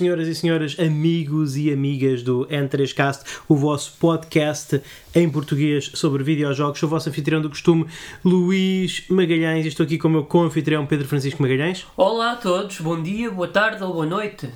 [0.00, 4.80] senhoras e senhores, amigos e amigas do N3Cast, o vosso podcast
[5.14, 6.80] em português sobre videojogos.
[6.80, 7.84] Sou o vosso anfitrião do costume,
[8.24, 11.86] Luís Magalhães, e estou aqui com o meu co-anfitrião Pedro Francisco Magalhães.
[11.98, 14.48] Olá a todos, bom dia, boa tarde ou boa noite.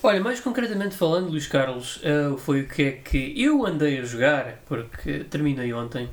[0.02, 4.04] Olha, mais concretamente falando, Luís Carlos, uh, foi o que é que eu andei a
[4.04, 6.08] jogar, porque terminei ontem.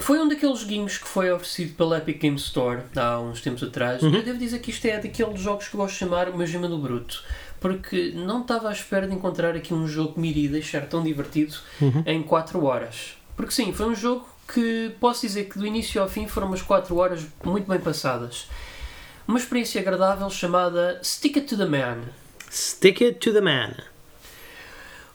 [0.00, 4.02] Foi um daqueles joguinhos que foi oferecido pela Epic Game Store há uns tempos atrás.
[4.02, 4.14] Uhum.
[4.14, 6.68] Eu devo dizer que isto é daqueles jogos que eu gosto de chamar uma gema
[6.68, 7.24] do bruto,
[7.58, 11.02] porque não estava à espera de encontrar aqui um jogo que me iria deixar tão
[11.02, 12.04] divertido uhum.
[12.06, 13.16] em 4 horas.
[13.36, 16.62] Porque sim, foi um jogo que posso dizer que do início ao fim foram umas
[16.62, 18.48] 4 horas muito bem passadas.
[19.26, 21.98] Uma experiência agradável chamada Stick It to the Man.
[22.50, 23.74] Stick It to the Man.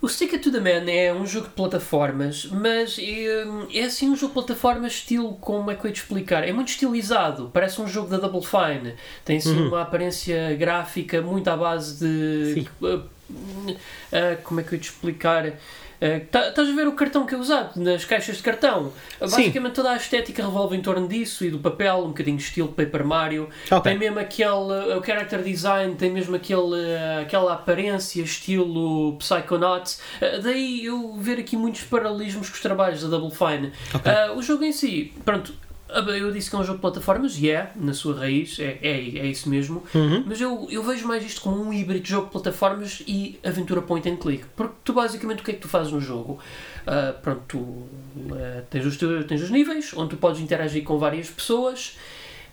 [0.04, 4.10] O Stick It to the Man é um jogo de plataformas, mas é, é assim
[4.10, 6.48] um jogo de plataformas estilo, como é que eu ia te explicar?
[6.48, 8.96] É muito estilizado, parece um jogo da Double Fine.
[9.24, 9.70] Tem assim uhum.
[9.70, 12.68] uma aparência gráfica muito à base de.
[12.82, 15.54] Uh, uh, como é que eu ia te explicar?
[16.04, 18.92] Eh, tá, estás a ver o cartão que é usado nas caixas de cartão?
[19.22, 19.74] Basicamente Sim.
[19.74, 23.48] toda a estética revolve em torno disso e do papel, um bocadinho estilo Paper Mario.
[23.68, 23.80] Okay.
[23.80, 24.98] Tem mesmo aquele.
[24.98, 30.02] O character design tem mesmo aquele, aquela aparência, estilo Psychonauts.
[30.20, 33.72] Eh, daí eu ver aqui muitos paralelismos com os trabalhos da Double Fine.
[33.96, 34.12] Okay.
[34.12, 35.54] Uh, o jogo em si, pronto,
[35.94, 38.80] eu disse que é um jogo de plataformas, e yeah, é, na sua raiz, é,
[38.82, 39.84] é, é isso mesmo.
[39.94, 40.24] Uhum.
[40.26, 43.82] Mas eu, eu vejo mais isto como um híbrido de jogo de plataformas e aventura
[43.82, 44.46] point and click.
[44.56, 46.40] Porque tu basicamente o que é que tu fazes no jogo?
[46.84, 47.88] Uh, pronto, tu uh,
[48.70, 51.98] tens, os, tens os níveis onde tu podes interagir com várias pessoas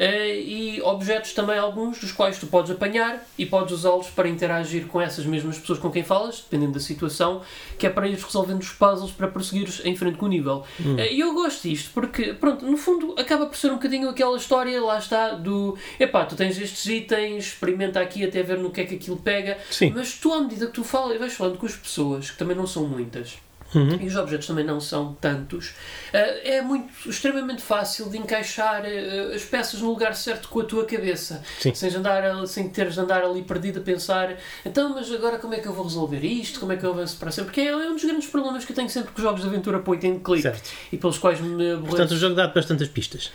[0.09, 4.99] e objetos também alguns dos quais tu podes apanhar e podes usá-los para interagir com
[5.01, 7.43] essas mesmas pessoas com quem falas, dependendo da situação,
[7.79, 10.65] que é para ir resolvendo os puzzles para prosseguires em frente com o nível.
[10.81, 10.97] Hum.
[10.99, 14.37] Eh, e eu gosto disto porque, pronto, no fundo acaba por ser um bocadinho aquela
[14.39, 18.81] história, lá está, do epá, tu tens estes itens, experimenta aqui até ver no que
[18.81, 19.93] é que aquilo pega, Sim.
[19.95, 22.67] mas tu à medida que tu falas, vais falando com as pessoas, que também não
[22.67, 23.39] são muitas
[23.75, 23.99] Uhum.
[24.01, 25.75] e os objetos também não são tantos,
[26.13, 30.65] eh, é muito extremamente fácil de encaixar eh, as peças no lugar certo com a
[30.65, 31.73] tua cabeça, Sim.
[31.75, 35.61] sem, andar, sem teres de andar ali perdido a pensar, então, mas agora como é
[35.61, 36.59] que eu vou resolver isto?
[36.59, 37.51] Como é que eu avanço para sempre?
[37.53, 39.47] Porque é, é um dos grandes problemas que eu tenho sempre com os jogos de
[39.47, 40.71] aventura point and click certo.
[40.91, 41.87] e pelos quais me aborreço.
[41.87, 43.31] Portanto, o jogo dá bastantes pistas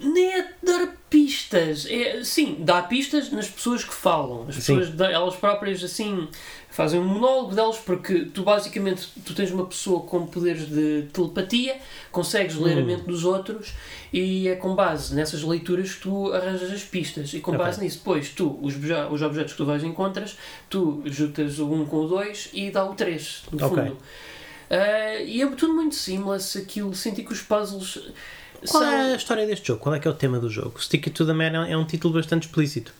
[0.00, 1.86] nem é dar pistas.
[1.88, 4.46] É, sim, dá pistas nas pessoas que falam.
[4.48, 6.28] As pessoas, elas próprias, assim,
[6.78, 11.76] fazem um monólogo delas porque tu, basicamente, tu tens uma pessoa com poderes de telepatia,
[12.12, 12.82] consegues ler hum.
[12.82, 13.72] a mente dos outros
[14.12, 17.34] e é com base nessas leituras que tu arranjas as pistas.
[17.34, 17.64] E com okay.
[17.64, 18.76] base nisso, depois, tu, os,
[19.10, 20.38] os objetos que tu vais encontras,
[20.70, 23.68] tu juntas o 1 um com o 2 e dá o 3, no okay.
[23.68, 23.96] fundo.
[23.96, 28.12] Uh, e é tudo muito seamless, aquilo, senti que os puzzles
[28.70, 28.92] qual são...
[28.92, 29.80] é a história deste jogo?
[29.80, 30.80] Qual é que é o tema do jogo?
[30.80, 32.92] Stick It to the Man é um título bastante explícito.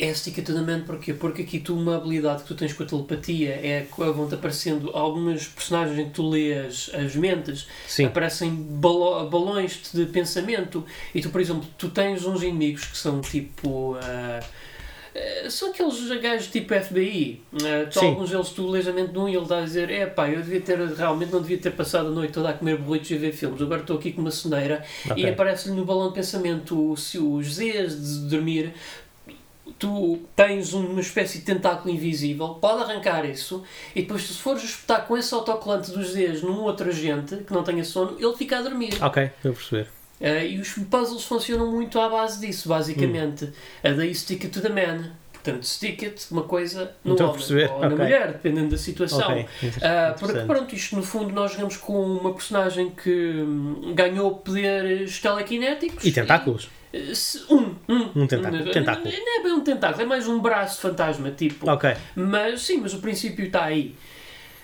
[0.00, 1.12] É Man porquê?
[1.12, 4.90] Porque aqui tu, uma habilidade que tu tens com a telepatia é que vão-te aparecendo
[4.94, 8.06] algumas personagens em que tu lês as mentes, Sim.
[8.06, 13.20] aparecem balo balões de pensamento e tu, por exemplo, tu tens uns inimigos que são
[13.20, 13.94] tipo.
[13.96, 14.44] Uh,
[15.12, 17.42] eh, são aqueles gajos tipo FBI.
[17.52, 18.06] Uh, tu, Sim.
[18.06, 20.28] alguns deles tu lês a mente de um e ele está a dizer: é pá,
[20.28, 23.16] eu devia ter, realmente não devia ter passado a noite toda a comer burritos e
[23.16, 23.60] ver filmes.
[23.60, 25.22] Agora estou aqui com uma soneira Ok.
[25.22, 28.72] e aparece-lhe no balão de pensamento se os Z's de dormir.
[29.78, 33.62] Tu tens uma espécie de tentáculo invisível, pode arrancar isso,
[33.94, 37.62] e depois, se fores espetar com esse autocolante dos Z's num outro agente que não
[37.62, 39.02] tenha sono, ele fica a dormir.
[39.02, 39.88] Ok, eu perceber.
[40.20, 43.46] Uh, e os puzzles funcionam muito à base disso, basicamente.
[43.82, 43.96] Hum.
[43.96, 45.12] Daí stick it to the man.
[45.32, 47.96] Portanto, stick it uma coisa no homem perceber, ou na ok.
[47.96, 49.20] mulher, dependendo da situação.
[49.20, 49.46] Ok, Uh,
[50.18, 50.46] porque interessante.
[50.46, 56.04] pronto, isto no fundo nós jogamos com uma personagem que hum, ganhou poderes telequinéticos.
[56.04, 56.64] E tentáculos?
[56.64, 56.79] E,
[57.50, 59.10] um, um, Um tentáculo, Não- tentáculo.
[59.10, 61.70] Não é bem um tentáculo, é mais um braço fantasma, tipo.
[61.70, 63.94] Ok, Mas sim, mas o princípio está aí.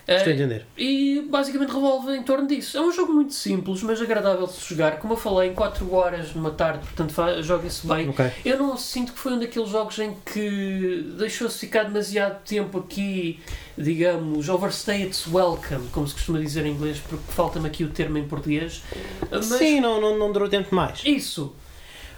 [0.07, 0.65] estou a Uh, entender.
[0.77, 2.77] e basicamente revolve em torno disso.
[2.77, 4.99] É um jogo muito simples, mas agradável de se jogar.
[4.99, 7.13] Como eu falei, em 4 horas numa tarde, portanto
[7.43, 8.07] joga-se bem.
[8.09, 8.29] Ok.
[8.45, 13.39] Eu não sinto que foi um daqueles jogos em que deixou-se ficar demasiado tempo aqui,
[13.77, 18.17] digamos, overstay its welcome, como se costuma dizer em inglês, porque falta-me aqui o termo
[18.17, 18.81] em português.
[19.29, 21.01] Mas Sim, não, não, não durou tempo mais.
[21.05, 21.53] isso,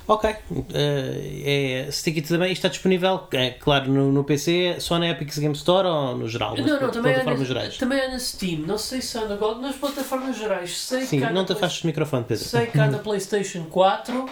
[0.09, 0.27] Ok.
[0.73, 5.37] Eh, é, Stick It também está disponível, é, claro, no, no PC, só na Epic
[5.37, 6.57] Game Store ou no geral?
[6.57, 7.77] Não, não, também é, plataformas na, gerais?
[7.77, 11.45] também é na Steam, não sei se anda agora nas plataformas gerais, sei Sim, não
[11.45, 12.43] te afastes do microfone, Pedro.
[12.43, 14.25] sei que há na Playstation 4,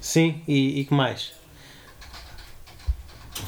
[0.00, 1.32] Sim, e, e que mais?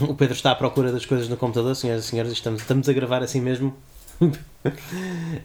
[0.03, 2.93] O Pedro está à procura das coisas no computador, senhoras e senhores, estamos, estamos a
[2.93, 3.75] gravar assim mesmo.
[4.21, 4.31] uh,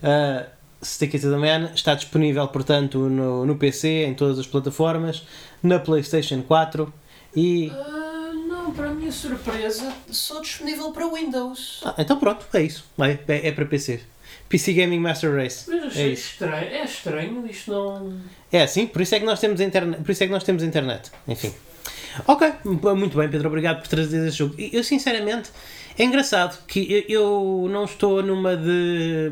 [0.84, 5.24] Stick It to the Man está disponível, portanto, no, no PC, em todas as plataformas,
[5.62, 6.94] na PlayStation 4
[7.36, 7.72] e.
[7.74, 11.82] Ah, não, para a minha surpresa, só disponível para Windows.
[11.86, 12.86] Ah, então pronto, é isso.
[13.00, 14.02] É, é, é para PC.
[14.50, 15.70] PC Gaming Master Race.
[15.70, 16.32] Mas É isso.
[16.34, 18.20] estranho, é estranho, isto não.
[18.52, 20.02] É assim, por isso é que nós temos internet.
[20.04, 21.12] Por isso é que nós temos internet.
[21.28, 21.54] Enfim.
[22.28, 24.54] Ok, muito bem, Pedro, obrigado por trazer esse jogo.
[24.58, 25.50] Eu sinceramente
[25.98, 29.32] é engraçado que eu, não estou numa de.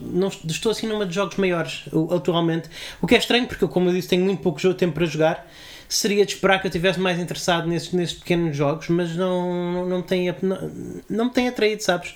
[0.00, 1.84] Não estou assim numa de jogos maiores
[2.14, 2.68] atualmente.
[3.00, 5.06] O que é estranho, porque eu, como eu disse, tenho muito pouco jogo- tempo para
[5.06, 5.48] jogar.
[5.88, 9.88] Seria de esperar que eu estivesse mais interessado nesses, nesses pequenos jogos, mas não, não,
[9.88, 10.70] não, tem, não,
[11.08, 12.14] não me tem atraído, sabes?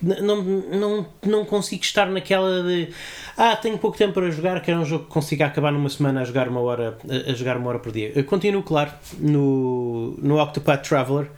[0.00, 2.88] Não, não, não consigo estar naquela de
[3.36, 6.24] ah, tenho pouco tempo para jogar, quero um jogo que consiga acabar numa semana a
[6.24, 8.12] jogar uma hora, a, a jogar uma hora por dia.
[8.14, 11.28] Eu continuo, claro, no, no Octopath Traveler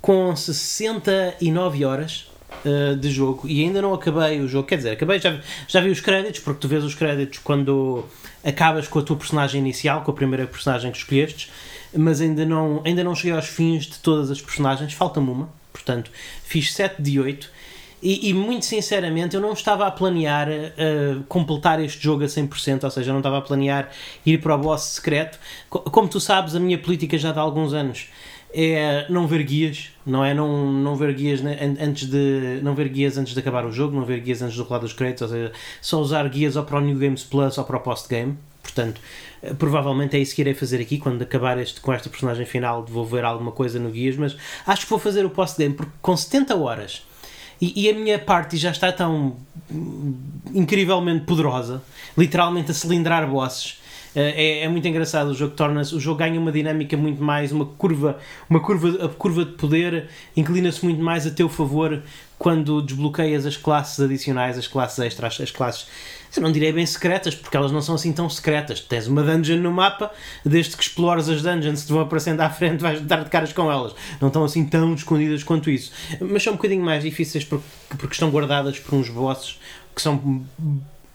[0.00, 2.26] com 69 horas
[2.64, 4.66] uh, de jogo e ainda não acabei o jogo.
[4.68, 8.04] Quer dizer, acabei, já, já vi os créditos, porque tu vês os créditos quando
[8.44, 11.50] acabas com a tua personagem inicial, com a primeira personagem que escolheste,
[11.96, 16.10] mas ainda não, ainda não cheguei aos fins de todas as personagens, falta-me uma, portanto,
[16.44, 17.56] fiz 7 de 8.
[18.02, 22.84] E, e, muito sinceramente eu não estava a planear uh, completar este jogo a 100%,
[22.84, 23.90] ou seja, eu não estava a planear
[24.24, 25.38] ir para o boss secreto.
[25.70, 28.06] Co- Como tu sabes, a minha política já de há alguns anos
[28.58, 30.32] é não ver guias, não é?
[30.32, 33.70] Não, não ver guias né, an- antes de não ver guias antes de acabar o
[33.70, 36.64] jogo, não ver guias antes do rolar dos créditos, ou seja, só usar guias ou
[36.64, 38.36] para o New Games Plus ou para o post-game.
[38.62, 39.00] Portanto,
[39.42, 42.84] eh, provavelmente é isso que irei fazer aqui quando acabar este, com esta personagem final,
[42.86, 44.36] vou ver alguma coisa no guias, mas
[44.66, 47.02] acho que vou fazer o post-game porque com 70 horas
[47.60, 49.36] e, e a minha party já está tão
[49.70, 50.14] hum,
[50.54, 51.82] incrivelmente poderosa,
[52.16, 53.80] literalmente a cilindrar bosses.
[54.16, 57.52] Eh, É, é muito engraçado o jogo torna-se o jogo ganha uma dinâmica muito mais
[57.52, 58.18] uma curva
[58.48, 62.02] uma curva a curva de poder inclina-se muito mais a teu favor
[62.38, 65.86] quando desbloqueias as classes adicionais as classes extras as classes
[66.34, 68.80] eu não direi bem secretas porque elas não são assim tão secretas.
[68.80, 70.10] Tens uma dungeon no mapa
[70.44, 73.54] desde que explores as dungeons que te vão aparecendo à frente vais dar de caras
[73.54, 73.94] com elas.
[74.20, 75.92] Não estão assim tão escondidas quanto isso.
[76.20, 79.58] Mas são um bocadinho mais difíceis porque, porque estão guardadas por uns bosses
[79.94, 80.44] que são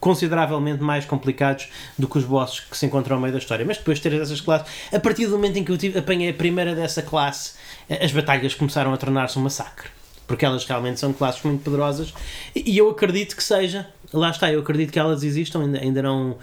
[0.02, 3.64] consideravelmente mais complicados do que os bosses que se encontram ao meio da história.
[3.64, 6.32] Mas depois de ter essas classes, a partir do momento em que eu tive, apanhei
[6.32, 7.54] a primeira dessa classe,
[7.88, 9.90] eh, as batalhas começaram a tornar-se um massacre.
[10.26, 12.14] Porque elas realmente são classes muito poderosas
[12.56, 16.38] e eu acredito que seja, lá está, eu acredito que elas existam, ainda, ainda não.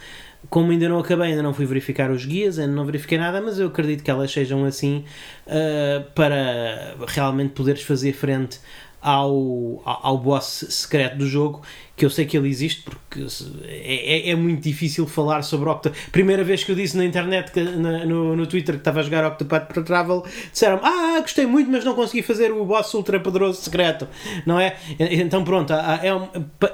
[0.49, 3.59] Como ainda não acabei, ainda não fui verificar os guias, ainda não verifiquei nada, mas
[3.59, 5.05] eu acredito que elas sejam assim
[5.49, 8.61] uh, para realmente poderes fazer frente
[9.01, 11.63] ao, ao, boss secreto do jogo,
[11.97, 13.25] que eu sei que ele existe porque
[13.65, 15.93] é, é- é muito difícil falar sobre Octa.
[16.11, 19.03] Primeira vez que eu disse na internet, que, na- no, no Twitter, que estava a
[19.03, 23.61] jogar Octopath Travel, disseram Ah, gostei muito, mas não consegui fazer o boss ultra poderoso
[23.63, 24.09] secreto,
[24.45, 24.77] não é?
[24.99, 26.09] Então, pronto, é,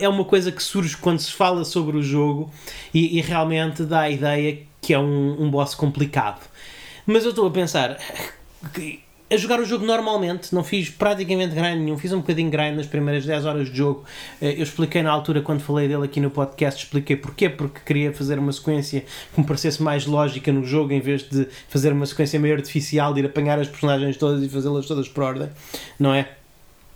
[0.01, 2.51] é uma coisa que surge quando se fala sobre o jogo
[2.93, 6.41] e, e realmente dá a ideia que é um, um boss complicado.
[7.07, 7.99] Mas eu estou a pensar
[9.31, 12.87] a jogar o jogo normalmente, não fiz praticamente grind nenhum, fiz um bocadinho grind nas
[12.87, 14.05] primeiras 10 horas de jogo.
[14.41, 18.13] Eh, eu expliquei na altura, quando falei dele aqui no podcast, expliquei porquê, porque queria
[18.13, 19.01] fazer uma sequência
[19.33, 23.15] que me parecesse mais lógica no jogo, em vez de fazer uma sequência meio artificial,
[23.15, 25.49] de ir apanhar as personagens todas e fazê-las todas por ordem,
[25.99, 26.29] não é?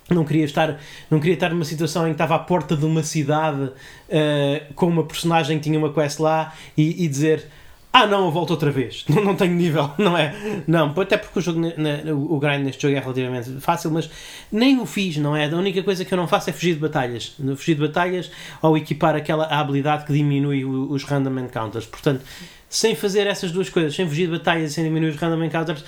[0.09, 3.03] Não queria, estar, não queria estar numa situação em que estava à porta de uma
[3.03, 7.45] cidade uh, com uma personagem que tinha uma quest lá e, e dizer
[7.91, 10.35] ah não, eu volto outra vez, não, não tenho nível, não é?
[10.67, 14.09] Não, até porque o, jogo, na, o grind neste jogo é relativamente fácil, mas
[14.51, 15.51] nem o fiz, não é?
[15.51, 17.35] A única coisa que eu não faço é fugir de batalhas.
[17.57, 18.31] Fugir de batalhas
[18.61, 21.85] ou equipar aquela habilidade que diminui os random encounters.
[21.85, 22.23] Portanto,
[22.69, 25.83] sem fazer essas duas coisas, sem fugir de batalhas e sem diminuir os random encounters,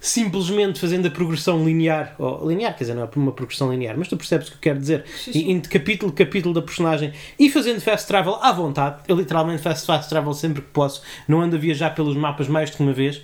[0.00, 4.08] simplesmente fazendo a progressão linear, ou linear, quer dizer, não é uma progressão linear, mas
[4.08, 5.50] tu percebes o que eu quero dizer, sim, sim.
[5.50, 10.08] indo capítulo capítulo da personagem e fazendo fast travel à vontade, eu literalmente faço fast
[10.08, 13.18] travel sempre que posso, não ando a viajar pelos mapas mais de uma vez.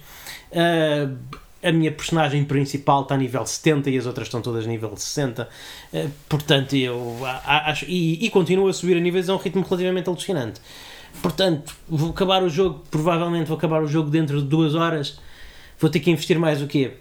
[0.53, 1.17] Uh,
[1.63, 4.95] a minha personagem principal está a nível 70 e as outras estão todas a nível
[4.95, 5.49] 60.
[5.93, 7.87] Uh, portanto, eu acho.
[7.89, 10.61] E, e continuo a subir a níveis a um ritmo relativamente alucinante.
[11.23, 15.19] Portanto, vou acabar o jogo, provavelmente vou acabar o jogo dentro de duas horas
[15.79, 16.93] vou ter que investir mais o quê?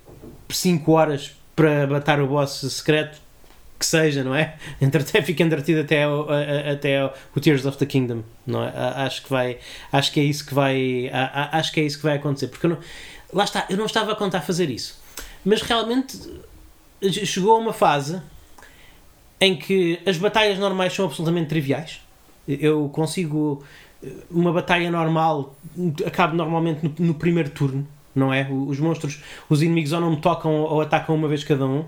[0.49, 3.19] 5 horas para matar o boss secreto
[3.77, 4.55] que seja, não é?
[4.81, 6.27] Até fico entretido até, o,
[6.71, 7.05] até
[7.35, 8.71] o Tears of the Kingdom, não é?
[9.05, 9.57] Acho que vai,
[9.91, 11.09] acho que é isso que vai,
[11.51, 12.77] acho que é isso que vai acontecer, porque eu não,
[13.33, 14.99] lá está, eu não estava a contar fazer isso,
[15.43, 16.17] mas realmente
[17.25, 18.21] chegou a uma fase
[19.41, 21.99] em que as batalhas normais são absolutamente triviais.
[22.47, 23.63] Eu consigo
[24.29, 25.55] uma batalha normal
[26.05, 28.47] acaba normalmente no, no primeiro turno não é?
[28.49, 31.85] Os monstros, os inimigos ou não me tocam ou atacam uma vez cada um.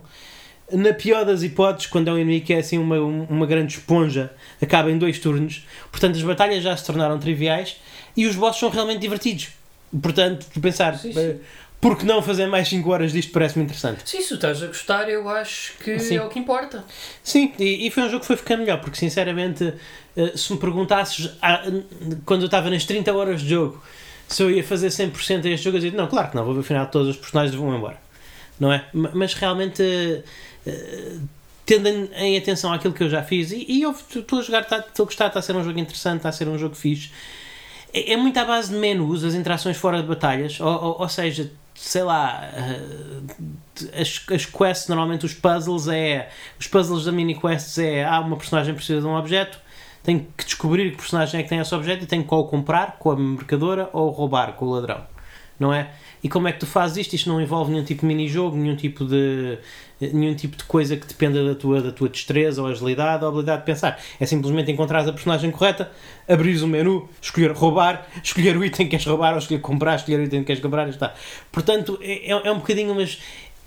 [0.71, 4.31] Na pior das hipóteses, quando é um inimigo que é assim uma, uma grande esponja,
[4.61, 5.65] acaba em dois turnos.
[5.89, 7.77] Portanto, as batalhas já se tornaram triviais
[8.17, 9.49] e os bosses são realmente divertidos.
[10.01, 11.19] Portanto, pensar, sim, sim.
[11.19, 11.35] Eh,
[11.79, 14.01] por que não fazer mais 5 horas disto parece-me interessante.
[14.03, 16.17] Sim, se estás a gostar, eu acho que sim.
[16.17, 16.83] é o que importa.
[17.23, 19.73] Sim, e, e, foi um jogo que foi ficando melhor, porque sinceramente,
[20.15, 21.63] eh, se me perguntasses ah,
[22.25, 23.81] quando eu estava nas 30 horas de jogo
[24.27, 26.53] se eu ia fazer 100% a este jogo, eu dizia, não, claro que não, vou
[26.53, 27.97] ver o final todos os personagens vão embora.
[28.59, 28.85] Não é?
[28.93, 31.21] Mas realmente, uh,
[31.65, 35.03] tendo em, atenção àquilo que eu já fiz, e, e eu estou a jogar, estou
[35.03, 37.11] a gostar, está a ser um jogo interessante, está a ser um jogo fixe.
[37.93, 41.09] É, é muito à base de menus, as interações fora de batalhas, ou, ou, ou
[41.09, 43.43] seja, sei lá, uh,
[43.93, 46.29] as, as quests, normalmente os puzzles é.
[46.59, 48.03] Os puzzles da mini quests é.
[48.03, 49.59] Há ah, uma personagem precisa de um objeto,
[50.07, 52.95] tenho que descobrir que personagem é que tem esse objeto e tenho que ou comprar
[52.97, 55.01] com a mercadora ou roubar com o ladrão,
[55.59, 55.91] não é?
[56.23, 57.13] E como é que tu fazes isto?
[57.13, 59.59] Isto não envolve nenhum tipo de mini-jogo, nenhum tipo de
[59.99, 63.59] nenhum tipo de coisa que dependa da tua, da tua destreza ou agilidade ou habilidade
[63.59, 63.99] de pensar.
[64.17, 65.91] É simplesmente encontrar a personagem correta,
[66.25, 70.21] abrir o menu, escolher roubar, escolher o item que queres roubar ou escolher comprar, escolher
[70.21, 71.13] o item que queres comprar e está.
[71.51, 73.19] Portanto, é, é um bocadinho, mas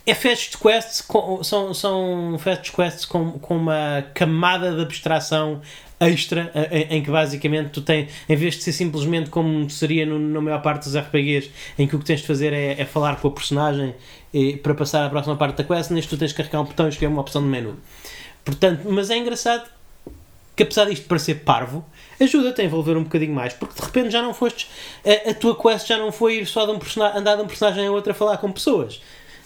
[0.07, 5.61] é fast quests com, são, são fast quests com, com uma camada de abstração
[6.01, 10.41] extra em, que basicamente tu tens, em vez de ser simplesmente como seria no, na
[10.41, 13.29] maior parte dos RPGs, em que o que tens de fazer é, é falar com
[13.29, 13.95] a personagem
[14.33, 16.87] e, para passar à próxima parte da quest, neste tu tens de carregar um botão
[16.87, 17.77] e escolher uma opção de menu.
[18.45, 19.69] Portanto, mas é engraçado
[20.57, 21.85] que apesar disto parecer parvo,
[22.21, 24.69] ajuda-te a envolver um bocadinho mais, porque de repente já não foste,
[25.05, 27.87] a, a tua quest já não foi ir só de um andar de um personagem
[27.87, 29.01] a outro a falar com pessoas.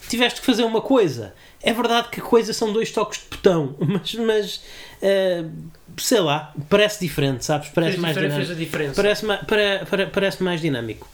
[0.09, 1.33] Tiveste que fazer uma coisa.
[1.63, 4.55] É verdade que a coisa são dois toques de botão, mas, mas
[5.01, 5.51] uh,
[5.97, 7.69] sei lá, parece diferente, sabes?
[7.69, 8.71] Parece fez mais dinâmico.
[8.95, 11.07] Parece, para, para, parece mais dinâmico.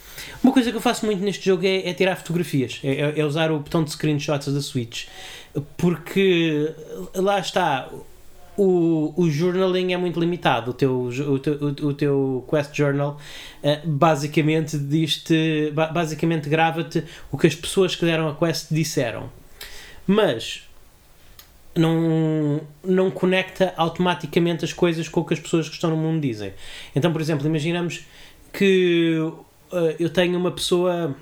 [0.43, 3.25] Uma coisa que eu faço muito neste jogo é, é tirar fotografias, é, é, é,
[3.25, 5.05] usar o botão de screenshots da Switch,
[5.77, 6.71] porque
[7.15, 7.89] lá está.
[8.57, 10.71] O, o journaling é muito limitado.
[10.71, 13.17] O teu, o teu, o teu Quest Journal
[13.63, 19.31] uh, basicamente diz-te, basicamente grava-te o que as pessoas que deram a quest disseram.
[20.05, 20.63] Mas
[21.75, 26.21] não, não conecta automaticamente as coisas com o que as pessoas que estão no mundo
[26.21, 26.53] dizem.
[26.95, 28.05] Então, por exemplo, imaginamos
[28.51, 31.15] que uh, eu tenho uma pessoa.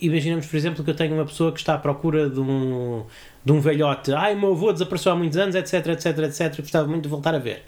[0.00, 3.04] Imaginamos, por exemplo, que eu tenho uma pessoa que está à procura de um,
[3.44, 4.12] de um velhote.
[4.12, 6.60] Ai, meu avô desapareceu há muitos anos, etc, etc, etc.
[6.60, 7.64] Gostava muito de voltar a ver.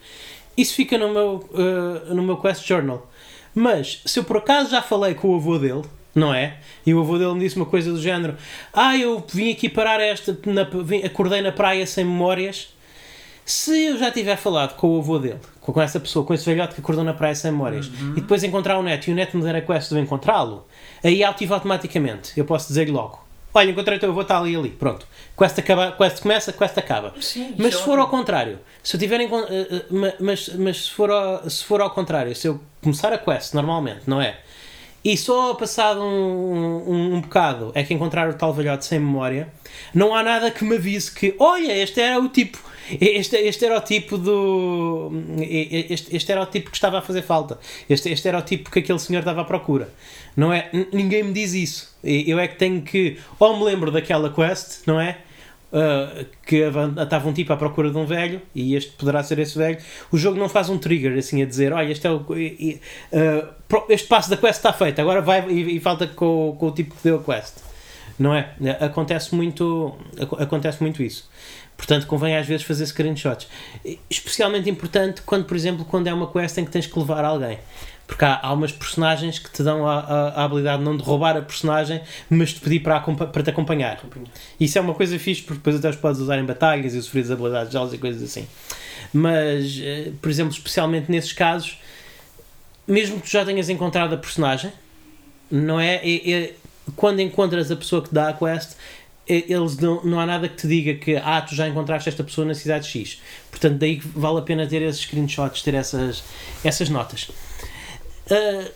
[0.55, 3.09] Isso fica no meu, uh, no meu Quest Journal.
[3.55, 5.83] Mas, se eu por acaso já falei com o avô dele,
[6.15, 6.57] não é?
[6.85, 8.35] E o avô dele me disse uma coisa do género:
[8.71, 12.73] Ah, eu vim aqui parar esta, na, vim, acordei na praia sem memórias.
[13.45, 16.75] Se eu já tiver falado com o avô dele, com, essa pessoa, com esse velhote
[16.75, 18.13] que acordou na praia sem memórias, uhum.
[18.15, 20.65] e depois encontrar o neto e o neto me der a quest de encontrá-lo,
[21.03, 22.31] aí ativa automaticamente.
[22.37, 24.69] Eu posso dizer-lhe logo: Olha, encontrei o teu avô, está ali ali.
[24.69, 25.05] Pronto.
[25.37, 27.13] Quest, acaba, quest começa, quest acaba.
[27.19, 29.19] Sim, mas se é for ao contrário, se eu tiver.
[29.19, 33.17] Uh, uh, mas, mas se, for ao, se for ao contrário, se eu começar a
[33.17, 34.37] quest normalmente, não é?
[35.03, 39.51] E só passado um, um, um bocado é que encontrar o tal velhote sem memória,
[39.93, 42.57] não há nada que me avise que, olha, este era o tipo.
[42.99, 45.11] Este, este era o tipo do.
[45.39, 47.59] Este, este era o tipo que estava a fazer falta.
[47.89, 49.89] Este, este era o tipo que aquele senhor estava à procura.
[50.35, 50.69] Não é?
[50.91, 51.95] Ninguém me diz isso.
[52.03, 53.17] Eu é que tenho que.
[53.39, 55.17] Ou me lembro daquela quest, não é?
[55.73, 59.57] Uh, que estava um tipo à procura de um velho e este poderá ser esse
[59.57, 59.79] velho.
[60.11, 64.07] O jogo não faz um trigger assim a dizer: Olha, este, é o, uh, este
[64.07, 67.01] passo da quest está feito, agora vai e, e falta com, com o tipo que
[67.03, 67.55] deu a quest.
[68.19, 68.53] Não é?
[68.79, 69.97] Acontece muito,
[70.37, 71.27] acontece muito isso.
[71.75, 73.47] Portanto, convém às vezes fazer screenshots.
[74.09, 77.57] Especialmente importante quando, por exemplo, quando é uma quest em que tens que levar alguém.
[78.13, 81.35] Porque há, há umas personagens que te dão a, a, a, habilidade não de roubar
[81.35, 83.99] a personagem, mas de pedir para, para te acompanhar.
[84.59, 87.31] Isso é uma coisa fixe, porque depois até os podes usar em batalhas e sofrer
[87.31, 88.47] habilidades delas e coisas assim.
[89.11, 91.79] Mas, eh, por exemplo, especialmente nesses casos,
[92.87, 94.71] mesmo que tu já tenhas encontrado a personagem,
[95.49, 95.95] não é?
[95.95, 96.53] é, é
[96.95, 98.75] quando encontras a pessoa que dá a quest,
[99.27, 102.45] eles não, não há nada que te diga que ah, tu já encontraste esta pessoa
[102.45, 103.19] na cidade X.
[103.49, 106.23] Portanto, daí vale a pena ter esses screenshots, ter essas,
[106.63, 107.31] essas notas.
[108.25, 108.71] Uh,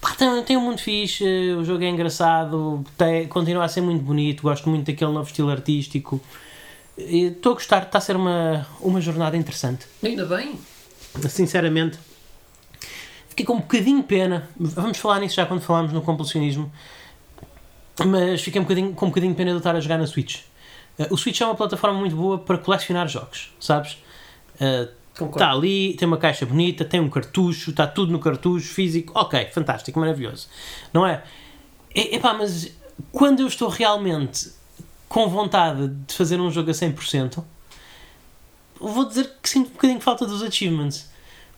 [0.00, 4.02] pá, tem, tem um mundo fixe, o jogo é engraçado, tem, continua a ser muito
[4.02, 6.20] bonito, gosto muito daquele novo estilo artístico.
[6.96, 9.86] Estou a gostar, está a ser uma, uma jornada interessante.
[10.02, 10.58] Ainda bem.
[11.28, 11.98] Sinceramente,
[13.28, 14.48] fiquei com um bocadinho de pena.
[14.56, 16.72] Vamos falar nisso já quando falarmos no compulsionismo.
[18.04, 20.40] Mas fiquei um bocadinho, com um bocadinho de pena de estar a jogar na Switch.
[20.98, 23.98] Uh, o Switch é uma plataforma muito boa para colecionar jogos, sabes?
[24.54, 24.88] Uh,
[25.24, 29.12] Está ali, tem uma caixa bonita, tem um cartucho, está tudo no cartucho físico.
[29.14, 30.48] Ok, fantástico, maravilhoso.
[30.92, 31.22] Não é?
[31.94, 32.70] é epá, mas
[33.12, 34.50] quando eu estou realmente
[35.08, 37.42] com vontade de fazer um jogo a 100%,
[38.78, 41.10] vou dizer que sinto um bocadinho falta dos achievements.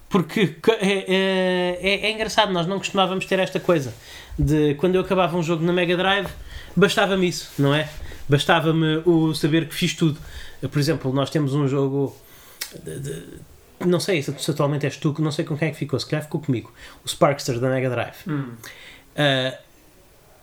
[0.08, 3.92] Porque é, é, é, é, engraçado, nós não costumávamos ter esta coisa
[4.38, 6.30] de quando eu acabava um jogo na Mega Drive,
[6.74, 7.88] bastava-me isso, não é?
[8.26, 10.18] Bastava-me o saber que fiz tudo.
[10.60, 12.16] Por exemplo, nós temos um jogo
[12.84, 13.24] de, de,
[13.86, 16.24] não sei se atualmente és tu, não sei com quem é que ficou, se calhar
[16.24, 16.72] ficou comigo.
[17.04, 18.16] O Sparkster da Mega Drive.
[18.26, 18.52] Hum.
[19.14, 19.58] Uh,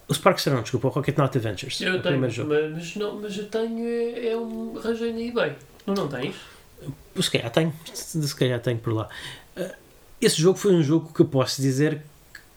[0.07, 1.81] o Sparkster não, desculpa, o Rocket Not Adventures.
[1.81, 2.37] Eu tenho, mas,
[2.95, 5.55] não, mas eu tenho, é, é um arranjei na eBay.
[5.85, 6.35] Não, não tens?
[7.19, 9.09] Se calhar tenho, se calhar tenho por lá.
[9.57, 9.73] Uh,
[10.21, 12.01] esse jogo foi um jogo que eu posso dizer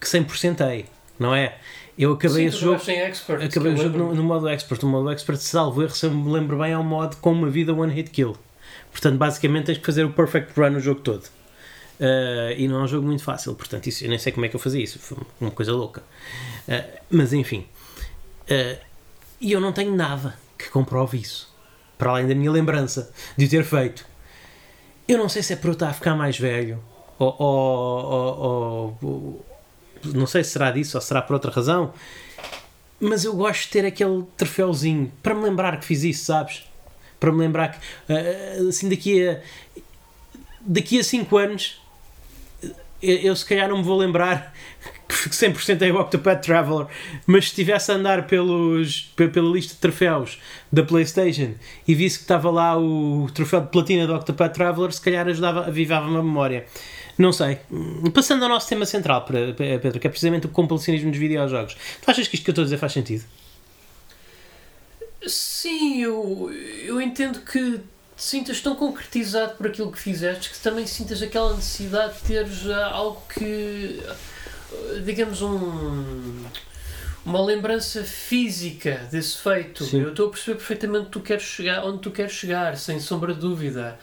[0.00, 0.86] que 100%ei,
[1.18, 1.56] não é?
[1.98, 2.80] Eu acabei Sim, esse jogo.
[2.90, 4.80] Expert, acabei o jogo no, no, modo expert.
[4.84, 7.50] O modo expert, salvo erro, se eu me lembro bem, é um modo com uma
[7.50, 8.36] vida one hit kill.
[8.90, 11.24] Portanto, basicamente tens que fazer o perfect run o jogo todo.
[12.00, 14.48] Uh, e não é um jogo muito fácil, portanto, isso, eu nem sei como é
[14.48, 16.02] que eu fazia isso, foi uma coisa louca.
[16.68, 17.66] Uh, mas enfim,
[18.44, 18.78] uh,
[19.40, 21.52] e eu não tenho nada que comprove isso,
[21.96, 24.06] para além da minha lembrança de o ter feito.
[25.08, 26.80] Eu não sei se é por eu estar a ficar mais velho,
[27.18, 28.04] ou, ou,
[28.40, 29.46] ou, ou
[30.04, 31.92] não sei se será disso ou será por outra razão,
[33.00, 36.67] mas eu gosto de ter aquele troféuzinho para me lembrar que fiz isso, sabes?
[37.18, 37.78] Para me lembrar que
[38.12, 39.40] uh, assim daqui a
[40.60, 41.80] daqui a 5 anos
[43.02, 44.52] eu, eu, se calhar não me vou lembrar
[45.08, 46.86] que 100% é o Octopath Traveler,
[47.26, 50.38] mas se estivesse a andar pelos, pela lista de troféus
[50.70, 51.54] da PlayStation
[51.86, 55.66] e visse que estava lá o troféu de platina do Octopath Traveler, se calhar ajudava,
[55.66, 56.66] avivava-me a memória.
[57.16, 57.58] Não sei.
[58.14, 61.76] Passando ao nosso tema central, Pedro, que é precisamente o compulsionismo dos videojogos.
[62.00, 63.24] Tu achas que isto que eu estou a dizer faz sentido?
[65.26, 66.50] Sim, eu,
[66.84, 71.54] eu entendo que te sintas tão concretizado por aquilo que fizeste que também sintas aquela
[71.54, 74.02] necessidade de teres ah, algo que,
[75.04, 76.44] digamos, um,
[77.24, 79.84] uma lembrança física desse feito.
[79.84, 80.02] Sim.
[80.02, 83.40] Eu estou a perceber perfeitamente tu queres chegar, onde tu queres chegar, sem sombra de
[83.40, 83.98] dúvida.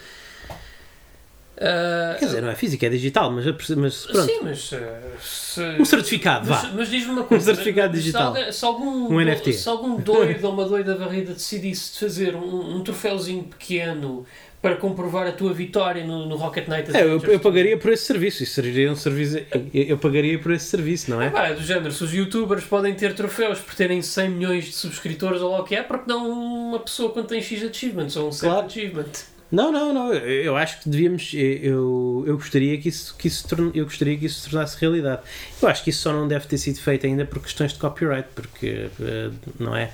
[1.55, 3.45] Uh, Quer dizer, não é física, é digital, mas,
[3.77, 4.25] mas pronto.
[4.25, 4.77] Sim, mas uh,
[5.21, 6.71] se, um certificado, mas, vá.
[6.75, 8.35] Mas diz-me uma coisa: um certificado digital.
[8.35, 9.53] Se, se algum, um NFT.
[9.53, 14.25] se algum doido ou uma doida varrida decidisse de fazer um, um troféuzinho pequeno
[14.61, 18.03] para comprovar a tua vitória no, no Rocket Knight é, eu, eu, pagaria por esse
[18.03, 18.41] serviço.
[18.41, 19.37] Isso seria um serviço.
[19.73, 21.31] Eu, eu pagaria por esse serviço, não é?
[21.33, 21.91] É, é do género.
[21.91, 25.63] Se os youtubers podem ter troféus por terem 100 milhões de subscritores ou lá o
[25.63, 28.65] que é, porque não uma pessoa quando tem X achievements ou um certo claro.
[28.65, 29.34] achievement?
[29.51, 30.13] Não, não, não.
[30.13, 31.31] Eu acho que devíamos.
[31.34, 35.21] Eu, eu, gostaria que isso, que isso torne, eu gostaria que isso se tornasse realidade.
[35.62, 38.27] Eu acho que isso só não deve ter sido feito ainda por questões de copyright,
[38.34, 39.29] porque eh,
[39.60, 39.91] não é?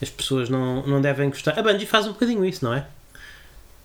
[0.00, 1.58] As pessoas não, não devem gostar.
[1.58, 2.86] A Bungie faz um bocadinho isso, não é?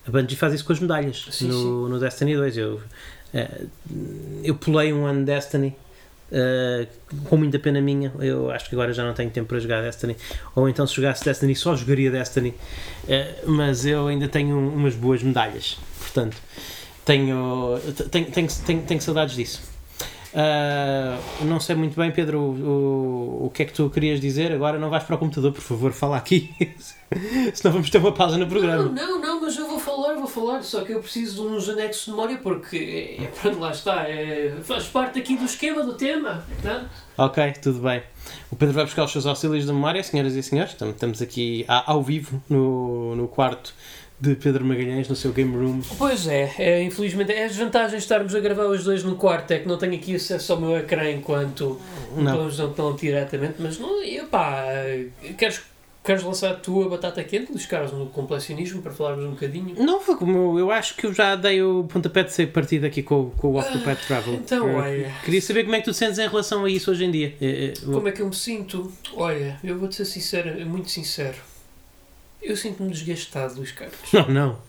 [0.07, 1.91] A Bungie faz isso com as medalhas sim, no, sim.
[1.91, 2.57] no Destiny 2.
[2.57, 2.81] Eu,
[3.33, 3.65] eh,
[4.43, 5.75] eu pulei um ano Destiny
[6.31, 6.87] Uh,
[7.25, 10.15] com muita pena minha, eu acho que agora já não tenho tempo para jogar Destiny,
[10.55, 15.23] ou então se jogasse Destiny só jogaria Destiny, uh, mas eu ainda tenho umas boas
[15.23, 16.37] medalhas, portanto
[17.09, 17.79] tenho,
[18.11, 19.78] tenho, tenho, tenho, tenho saudades disso.
[20.31, 24.51] Uh, não sei muito bem, Pedro, o, o, o que é que tu querias dizer.
[24.51, 26.53] Agora não vais para o computador, por favor, fala aqui.
[27.53, 28.83] Senão vamos ter uma pausa no programa.
[28.83, 30.61] Não, não, não, mas eu vou falar, vou falar.
[30.61, 34.07] Só que eu preciso de uns anexos de memória porque, é, pronto, lá está.
[34.07, 36.43] É, faz parte aqui do esquema do tema.
[36.47, 36.89] Portanto.
[37.17, 38.03] Ok, tudo bem.
[38.51, 40.75] O Pedro vai buscar os seus auxílios de memória, senhoras e senhores.
[40.79, 43.73] Estamos aqui ao vivo no, no quarto
[44.19, 45.81] de Pedro Magalhães no seu game room.
[45.97, 49.51] Pois é, é infelizmente é a desvantagem de estarmos a gravar os dois num quarto,
[49.51, 51.79] é que não tenho aqui acesso ao meu ecrã enquanto
[52.15, 54.65] não, não estão diretamente, mas não, e pá,
[55.37, 55.61] queres,
[56.03, 59.75] queres lançar a tua batata quente, dos caras no complexionismo para falarmos um bocadinho?
[59.77, 63.01] Não, foi como eu acho que eu já dei o pontapé de ser partido aqui
[63.01, 64.33] com, com o Octopath Travel.
[64.33, 65.13] Então, eu, olha.
[65.23, 67.35] Queria saber como é que tu te sentes em relação a isso hoje em dia.
[67.39, 68.91] É, é, como é que eu me sinto?
[69.15, 71.48] Olha, eu vou-te ser sincero, muito sincero
[72.41, 73.97] eu sinto-me desgastado, Luís Carlos.
[74.13, 74.68] Não, não.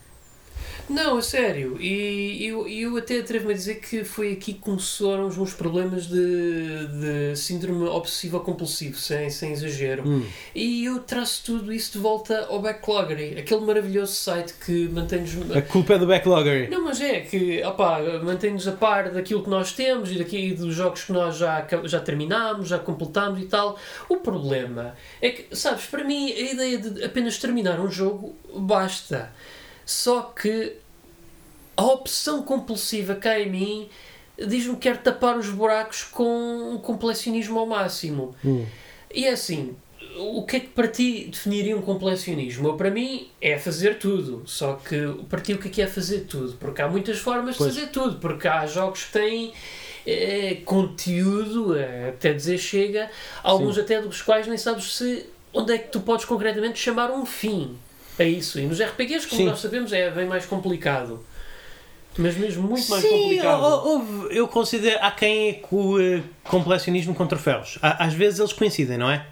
[0.88, 1.80] Não, a sério.
[1.80, 6.06] E eu, eu até atrevo-me a dizer que foi aqui que começaram os meus problemas
[6.06, 10.08] de, de síndrome obsessivo-compulsivo, sem, sem exagero.
[10.08, 10.26] Hum.
[10.54, 15.56] E eu traço tudo isso de volta ao Backloggery, aquele maravilhoso site que mantém-nos.
[15.56, 16.68] A culpa é do Backloggery.
[16.68, 17.62] Não, mas é que
[18.24, 22.00] mantém-nos a par daquilo que nós temos e daqui dos jogos que nós já, já
[22.00, 23.78] terminámos, já completámos e tal.
[24.08, 29.32] O problema é que, sabes, para mim a ideia de apenas terminar um jogo basta.
[29.90, 30.76] Só que
[31.76, 33.88] a opção compulsiva cá em mim
[34.38, 38.32] diz-me que quer tapar os buracos com um completionismo ao máximo.
[38.44, 38.64] Hum.
[39.12, 39.74] E é assim,
[40.16, 42.76] o que é que para ti definiria um completionismo?
[42.76, 44.44] Para mim é fazer tudo.
[44.46, 44.96] Só que
[45.28, 46.52] para ti o que é que é fazer tudo?
[46.52, 47.74] Porque há muitas formas pois.
[47.74, 48.20] de fazer tudo.
[48.20, 49.52] Porque há jogos que têm
[50.06, 53.10] é, conteúdo, é, até dizer chega,
[53.42, 53.80] alguns Sim.
[53.80, 57.76] até dos quais nem sabes se onde é que tu podes concretamente chamar um fim
[58.22, 58.58] a isso.
[58.58, 59.48] E nos RPGs, como Sim.
[59.48, 61.24] nós sabemos, é bem mais complicado.
[62.18, 63.62] Mas mesmo muito mais Sim, complicado.
[63.62, 64.98] Houve, eu considero.
[65.00, 67.78] Há quem é com o uh, completionismo com troféus.
[67.80, 69.24] Às vezes eles coincidem, não é?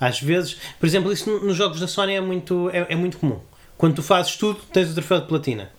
[0.00, 3.40] Às vezes, por exemplo, isso nos jogos da Sony é muito, é, é muito comum.
[3.76, 5.70] Quando tu fazes tudo, tens o troféu de platina.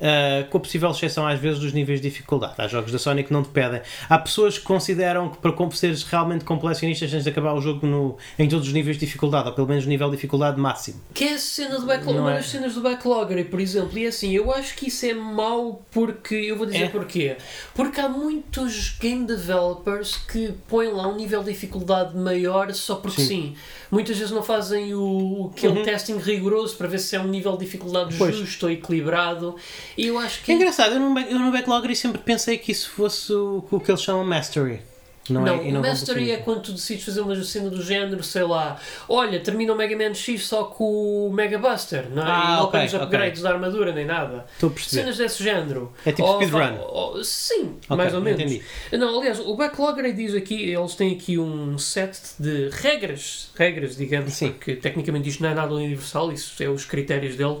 [0.00, 2.54] Uh, com a possível exceção às vezes dos níveis de dificuldade.
[2.56, 3.82] Há jogos da Sony que não te pedem.
[4.08, 8.16] Há pessoas que consideram que para seres realmente completionistas tens de acabar o jogo no,
[8.38, 11.00] em todos os níveis de dificuldade, ou pelo menos no nível de dificuldade máximo.
[11.12, 12.36] Que é a cena do backlog, uma é?
[12.36, 15.84] das cenas do backlogger, por exemplo, e é assim, eu acho que isso é mau
[15.90, 16.88] porque, eu vou dizer é.
[16.88, 17.36] porquê.
[17.74, 23.20] Porque há muitos game developers que põem lá um nível de dificuldade maior só porque
[23.20, 23.26] sim.
[23.26, 23.54] sim.
[23.90, 25.84] Muitas vezes não fazem o, aquele uhum.
[25.84, 28.36] testing rigoroso para ver se é um nível de dificuldade pois.
[28.36, 29.56] justo ou equilibrado
[29.96, 30.52] e eu acho que.
[30.52, 34.02] É engraçado, eu no, eu no sempre pensei que isso fosse o, o que eles
[34.02, 34.80] chamam Mastery.
[35.28, 38.42] Não, não, é, não Mastery é quando tu decides fazer uma cena do género, sei
[38.42, 42.26] lá, olha, termina o Mega Man X só com o Mega Buster, não é?
[42.26, 44.46] Ah, e não okay, upgrades da armadura nem nada.
[44.52, 45.02] Estou a perceber.
[45.02, 45.92] Cenas desse género.
[46.04, 47.22] É tipo speedrun.
[47.22, 48.40] sim, okay, mais ou menos.
[48.40, 48.62] Entendi.
[48.92, 54.32] Não, aliás, o Backlogger diz aqui, eles têm aqui um set de regras, regras, digamos,
[54.32, 54.50] sim.
[54.50, 57.60] porque tecnicamente isto não é nada universal, isso é os critérios dele.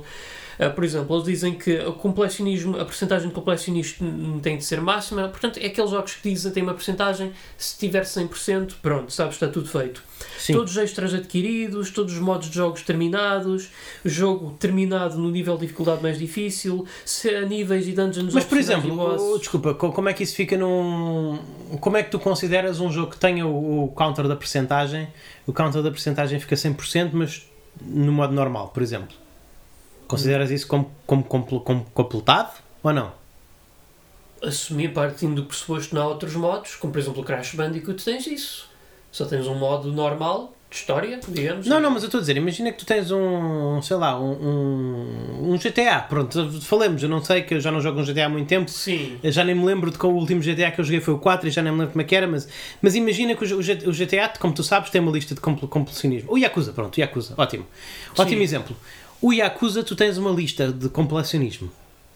[0.60, 4.78] Uh, por exemplo, eles dizem que o complexionismo, a porcentagem de complexionismo tem de ser
[4.78, 9.36] máxima, portanto, é aqueles jogos que dizem tem uma porcentagem, se tiver 100%, pronto, sabes,
[9.36, 10.02] está tudo feito.
[10.38, 10.52] Sim.
[10.52, 13.70] Todos os extras adquiridos, todos os modos de jogos terminados,
[14.04, 16.86] jogo terminado no nível de dificuldade mais difícil,
[17.48, 21.38] níveis e dungeons Mas, por exemplo, desculpa, como é que isso fica num.
[21.80, 25.08] Como é que tu consideras um jogo que tenha o, o counter da porcentagem?
[25.46, 27.48] O counter da porcentagem fica 100%, mas
[27.80, 29.19] no modo normal, por exemplo?
[30.10, 32.50] Consideras isso como, como, como, como completado
[32.82, 33.12] ou não?
[34.42, 38.02] Assumir partindo do pressuposto que não há outros modos, como por exemplo o Crash Bandicoot,
[38.04, 38.68] tens isso.
[39.12, 41.66] Só tens um modo normal de história, digamos.
[41.66, 44.32] Não, não, mas eu estou a dizer, imagina que tu tens um, sei lá, um,
[44.32, 48.26] um, um, GTA, pronto, falemos, eu não sei que eu já não jogo um GTA
[48.26, 48.70] há muito tempo.
[48.70, 49.18] Sim.
[49.22, 51.18] Eu já nem me lembro de qual o último GTA que eu joguei foi o
[51.18, 52.48] 4 e já nem me lembro como é que era, mas,
[52.80, 56.32] mas imagina que o, o GTA, como tu sabes, tem uma lista de compulsionismo.
[56.32, 57.66] O Yakuza, pronto, o Yakuza, ótimo.
[58.16, 58.44] Ótimo Sim.
[58.44, 58.76] exemplo.
[59.20, 61.70] O Yakuza, tu tens uma lista de compilacionismo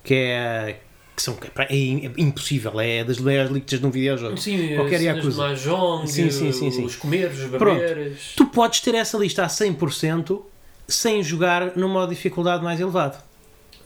[0.04, 0.80] que é.
[1.16, 4.36] Que são, é, é impossível, é das maiores listas de um videojogo.
[4.36, 5.42] Sim, Qualquer Yakuza.
[5.42, 6.84] Mahjong, sim, sim, sim, sim.
[6.84, 8.32] os comeres, os barbeiras.
[8.36, 10.42] Tu podes ter essa lista a 100%
[10.88, 13.22] sem jogar no modo de dificuldade mais elevado.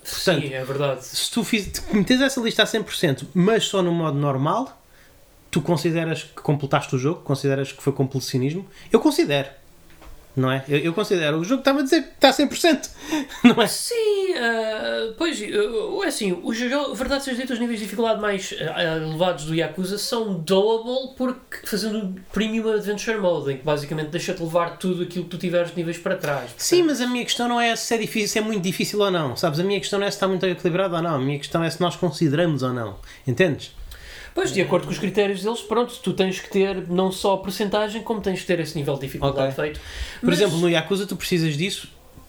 [0.02, 1.04] Portanto, sim, é verdade.
[1.04, 4.82] Se tu fiz, metes essa lista a 100%, mas só no modo normal,
[5.50, 7.20] tu consideras que completaste o jogo?
[7.20, 8.66] Consideras que foi completionismo?
[8.90, 9.50] Eu considero
[10.38, 10.64] não é?
[10.68, 12.90] Eu, eu considero, o jogo estava a dizer que está a 100%,
[13.44, 13.66] não é?
[13.66, 16.58] Sim, uh, pois, uh, assim, os
[16.96, 21.66] verdade seja dito, os níveis de dificuldade mais uh, elevados do Yakuza são doable porque
[21.66, 25.76] fazendo Premium Adventure Mode, em que basicamente deixa-te levar tudo aquilo que tu tiveres de
[25.76, 26.42] níveis para trás.
[26.42, 26.60] Portanto...
[26.60, 29.10] Sim, mas a minha questão não é se é difícil, se é muito difícil ou
[29.10, 29.58] não, sabes?
[29.58, 31.70] A minha questão não é se está muito equilibrado ou não, a minha questão é
[31.70, 32.96] se nós consideramos ou não,
[33.26, 33.72] entendes?
[34.38, 37.38] Pois, de acordo com os critérios deles, pronto, tu tens que ter não só a
[37.38, 39.64] porcentagem, como tens que ter esse nível de dificuldade Ok.
[39.64, 39.80] feito.
[40.20, 41.88] Por Mas- exemplo, no Yakuza tu precisas disso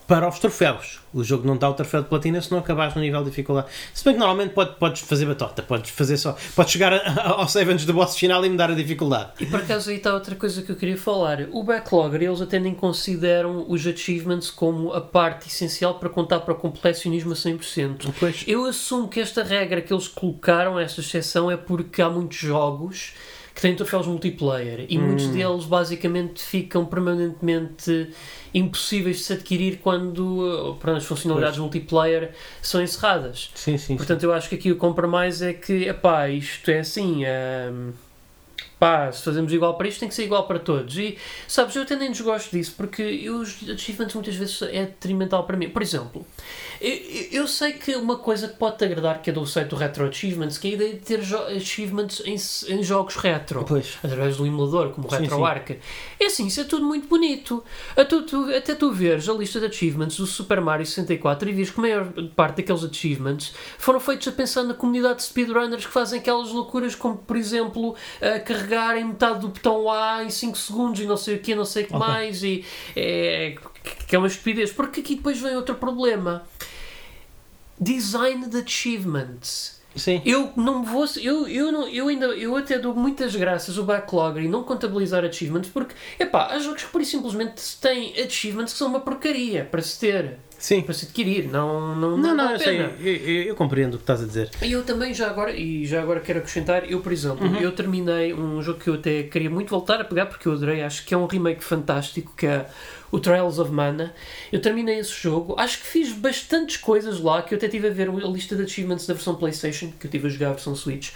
[0.09, 0.99] para os troféus.
[1.13, 3.67] O jogo não dá o troféu de platina se não acabares no nível de dificuldade.
[3.93, 6.35] Se bem que normalmente pode- podes fazer batota, podes fazer só.
[6.55, 9.31] Podes chegar a- ao save antes do boss final e mudar a dificuldade.
[9.39, 11.47] E por acaso aí está outra coisa que eu queria falar.
[11.51, 16.53] O Backlogger, eles até nem consideram os achievements como a parte essencial para contar para
[16.53, 18.11] o colecionismo a 100%.
[18.19, 18.43] Pois.
[18.47, 23.13] Eu assumo que esta regra que eles colocaram, esta exceção, é porque há muitos jogos
[23.59, 28.09] que têm troféus multiplayer e muitos deles basicamente ficam permanentemente
[28.53, 33.51] impossíveis de se adquirir quando uh, pronto, as funcionalidades multiplayer são encerradas.
[33.53, 33.97] Sim, sim.
[33.97, 37.91] Portanto, eu acho que aqui o compra mais é que, epá, isto é assim, hum,
[38.79, 40.97] pá, se fazemos igual para isto, tem que ser igual para todos.
[40.97, 45.43] E, sabes, eu até nem desgosto disso, porque eu, os achievements muitas vezes é detrimental
[45.43, 45.69] para mim.
[45.69, 46.25] Por exemplo,
[46.81, 50.57] eu, sei que uma coisa que pode-te agradar, que é do site do Retro Achievements,
[50.57, 51.19] que é a ideia de ter
[51.55, 52.35] achievements em,
[52.73, 53.97] em jogos retro Pois.
[54.03, 55.11] através do emulador, como o.
[55.11, 55.77] RetroArch.
[56.19, 57.63] É assim, isso é tudo muito bonito.
[57.95, 61.69] Até tu, até tu veres a lista de achievements do Super Mario 64 e vês
[61.69, 65.91] que a maior parte daqueles achievements foram feitos a pensar na comunidade de speedrunners que
[65.91, 70.99] fazem aquelas loucuras como, por exemplo, a carregarem metade do botão A em 5 segundos
[71.01, 72.07] e não sei o que, não sei o que Ok.
[72.07, 72.43] mais.
[72.43, 72.63] E
[72.95, 73.55] é,
[74.07, 74.71] que é uma estupidez.
[74.71, 76.43] Porque aqui depois vem outro problema.
[77.79, 79.79] Design de achievements.
[79.95, 80.21] Sim.
[80.25, 81.05] Eu não vou.
[81.19, 82.27] Eu, eu, não, eu ainda.
[82.27, 86.83] Eu até dou muitas graças ao backlogger e não contabilizar achievements porque, epá, há jogos
[86.83, 90.81] que por isso simplesmente têm achievements que são uma porcaria para se ter, Sim.
[90.83, 91.47] para se adquirir.
[91.49, 92.79] Não, não, Não, não, eu sei.
[92.81, 94.51] Eu, eu- eu compreendo o que estás a dizer.
[94.61, 97.55] E eu também já agora, e já agora quero acrescentar, eu por exemplo, Uhum.
[97.57, 100.83] eu terminei um jogo que eu até queria muito voltar a pegar porque eu adorei,
[100.83, 102.67] acho que é um remake fantástico que é
[103.11, 104.13] o Trials of Mana.
[104.51, 107.91] Eu terminei esse jogo, acho que fiz bastantes coisas lá, que eu até estive a
[107.91, 110.75] ver a lista de achievements da versão Playstation, que eu estive a jogar a versão
[110.75, 111.11] Switch.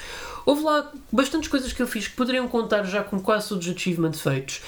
[0.46, 3.76] Houve lá bastantes coisas que eu fiz que poderiam contar já com quase todos os
[3.76, 4.62] achievements feitos,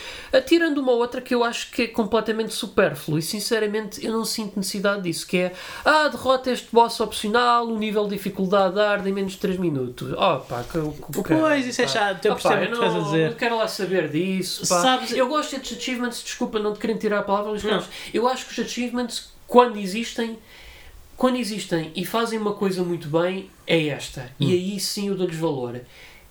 [0.45, 4.57] tirando uma outra que eu acho que é completamente supérfluo e sinceramente eu não sinto
[4.57, 9.13] necessidade disso, que é ah, derrota este boss opcional, o nível de dificuldade arde em
[9.13, 10.13] menos de 3 minutos.
[10.13, 11.91] Oh pá, que, que, Pois, isso é pá.
[11.91, 13.29] chato, eu pá, percebo o que não, estás a dizer.
[13.31, 14.67] Não quero lá saber disso.
[14.67, 14.81] Pá.
[14.81, 17.85] Sabes- Eu gosto destes achievements, desculpa, não te querendo tirar a palavra, Carlos.
[18.13, 20.37] Eu acho que os achievements, quando existem,
[21.17, 24.29] quando existem e fazem uma coisa muito bem, é esta.
[24.39, 25.81] E aí sim eu dou-lhes valor.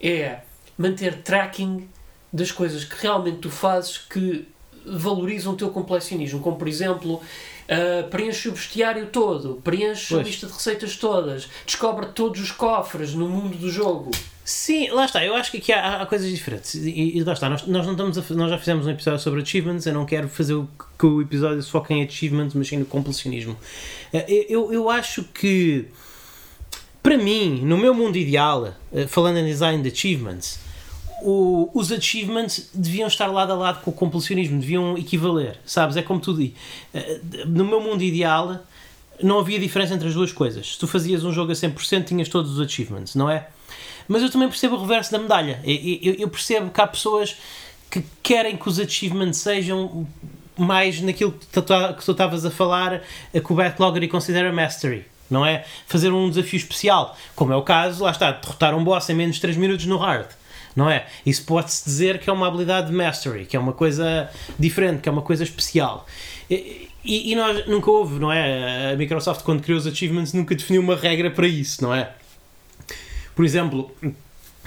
[0.00, 0.40] É
[0.76, 1.88] manter tracking
[2.32, 4.46] das coisas que realmente tu fazes que
[4.86, 6.40] valorizam o teu colecionismo.
[6.40, 10.26] Como, por exemplo, uh, preenche o bestiário todo, preenche a Pois.
[10.26, 14.10] lista de receitas todas, descobre todos os cofres no mundo do jogo.
[14.44, 15.24] Sim, lá está.
[15.24, 16.74] Eu acho que aqui há, há coisas diferentes.
[16.74, 17.48] E, e lá está.
[17.48, 19.86] Nós, nós, não estamos a, nós já fizemos um episódio sobre achievements.
[19.86, 20.68] Eu não quero fazer o,
[20.98, 23.56] que o episódio se foque em achievements, mas sim no completionismo.
[24.12, 25.86] Eh, Eu, eu acho que,
[27.02, 30.58] para mim, no meu mundo ideal, eh, falando em design de achievements,
[31.24, 35.96] o- os achievements deviam estar lado a lado com o completionismo, deviam equivaler, sabes?
[35.96, 36.52] É como tu dizes.
[37.46, 38.58] No meu mundo ideal,
[39.22, 40.74] não havia diferença entre as duas coisas.
[40.74, 43.48] Se tu fazias um jogo a 100%, tinhas todos os achievements, não é?
[44.06, 45.60] Mas eu também percebo o reverso da medalha.
[45.64, 47.36] Eu, eu- percebo que há pessoas
[47.90, 50.06] que querem que os achievements sejam
[50.58, 55.06] mais naquilo que tu tu estavas a falar, eh, que o Backlogger considera mastery.
[55.30, 55.64] Não é?
[55.86, 59.36] Fazer um desafio especial, como é o caso, lá está, derrotar um boss em menos
[59.36, 60.26] de 3 minutos no hard.
[60.76, 61.06] Não é?
[61.24, 65.08] Isso pode-se dizer que é uma habilidade de mastery, que é uma coisa diferente, que
[65.08, 66.04] é uma coisa especial.
[66.50, 68.92] E, e- e nós nunca houve, não é?
[68.92, 72.10] A Microsoft, quando criou os achievements, nunca definiu uma regra para isso, não é?
[73.36, 73.90] Por exemplo,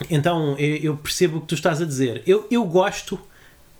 [0.09, 2.21] então eu percebo o que tu estás a dizer.
[2.25, 3.19] Eu, eu gosto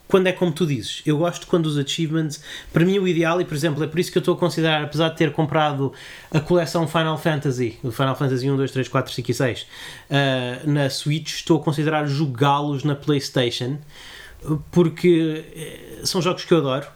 [0.08, 1.02] quando é como tu dizes.
[1.06, 2.42] Eu gosto quando os achievements,
[2.72, 4.84] para mim o ideal, e por exemplo, é por isso que eu estou a considerar,
[4.84, 5.92] apesar de ter comprado
[6.32, 9.68] a coleção Final Fantasy, Final Fantasy 1, 2, 3, 4, 5 e 6,
[10.10, 13.78] ah, na Switch, estou a considerar jogá-los na PlayStation,
[14.72, 16.88] porque eh, são jogos que eu adoro.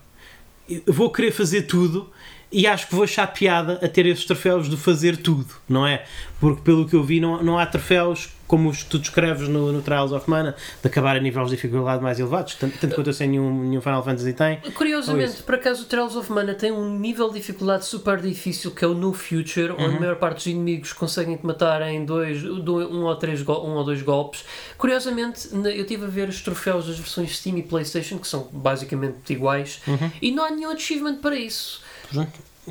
[0.70, 2.10] Eu vou querer fazer tudo
[2.52, 6.04] e acho que vou achar piada a ter esses troféus de fazer tudo, não é?
[6.40, 9.72] Porque pelo que eu vi, não, não há troféus como os que tu descreves no,
[9.72, 13.08] no Trials of Mana, de acabar a níveis de dificuldade mais elevados, tanto, tanto quanto
[13.08, 14.58] eu sei nenhum, nenhum Final Fantasy tem.
[14.76, 18.84] Curiosamente, por acaso, o Trails of Mana tem um nível de dificuldade super difícil que
[18.84, 22.42] é o No Future, onde a maior parte dos inimigos conseguem te matar em dois,
[22.44, 24.44] do- um, ou três, um ou dois golpes.
[24.78, 29.32] Curiosamente, eu estive a ver os troféus das versões Steam e PlayStation, que são basicamente
[29.32, 29.80] iguais,
[30.22, 31.80] e não há nenhum achievement para isso.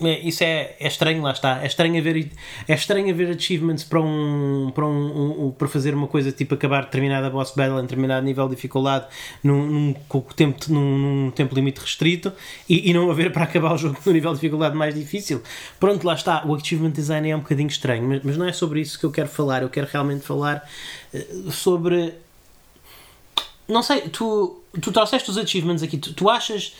[0.03, 1.63] É, isso é, é estranho, lá está.
[1.63, 2.31] É estranho haver,
[2.69, 6.85] é estranho haver achievements para, um, para, um, um, para fazer uma coisa tipo acabar
[6.85, 9.07] determinada boss battle em determinado nível de dificuldade
[9.43, 9.95] num, num,
[10.37, 12.33] tempo, num, num tempo limite restrito
[12.69, 15.43] e, e não haver para acabar o jogo no nível de dificuldade mais difícil.
[15.81, 16.47] Pronto, lá está.
[16.47, 19.11] O achievement design é um bocadinho estranho, mas, mas não é sobre isso que eu
[19.11, 19.63] quero falar.
[19.63, 20.69] Eu quero realmente falar
[21.13, 22.15] uh, sobre.
[23.67, 25.99] Não sei, tu, tu trouxeste os achievements aqui.
[25.99, 26.75] Tu, tu achas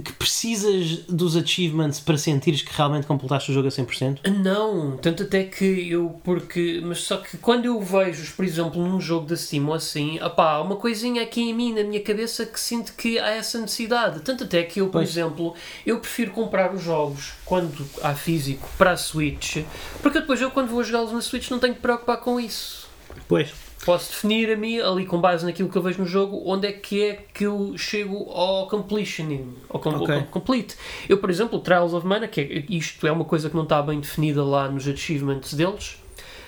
[0.00, 4.28] que precisas dos achievements para sentires que realmente completaste o jogo a 100%?
[4.30, 9.00] Não, tanto até que eu, porque, mas só que quando eu vejo, por exemplo, num
[9.00, 12.58] jogo da Steam ou assim, opá, uma coisinha aqui em mim, na minha cabeça, que
[12.58, 14.20] sinto que há essa necessidade.
[14.20, 15.10] Tanto até que eu, por pois.
[15.10, 15.54] exemplo,
[15.86, 19.58] eu prefiro comprar os jogos quando há físico para a Switch,
[20.02, 22.88] porque depois eu, quando vou jogá-los na Switch, não tenho que preocupar com isso.
[23.28, 26.66] Pois posso definir a mim, ali com base naquilo que eu vejo no jogo, onde
[26.66, 30.22] é que é que eu chego ao completioning, ao, com, okay.
[30.30, 30.76] complete.
[31.08, 33.82] Eu, por exemplo, Trials of Mana, que é, isto é uma coisa que não está
[33.82, 35.96] bem definida lá nos achievements deles,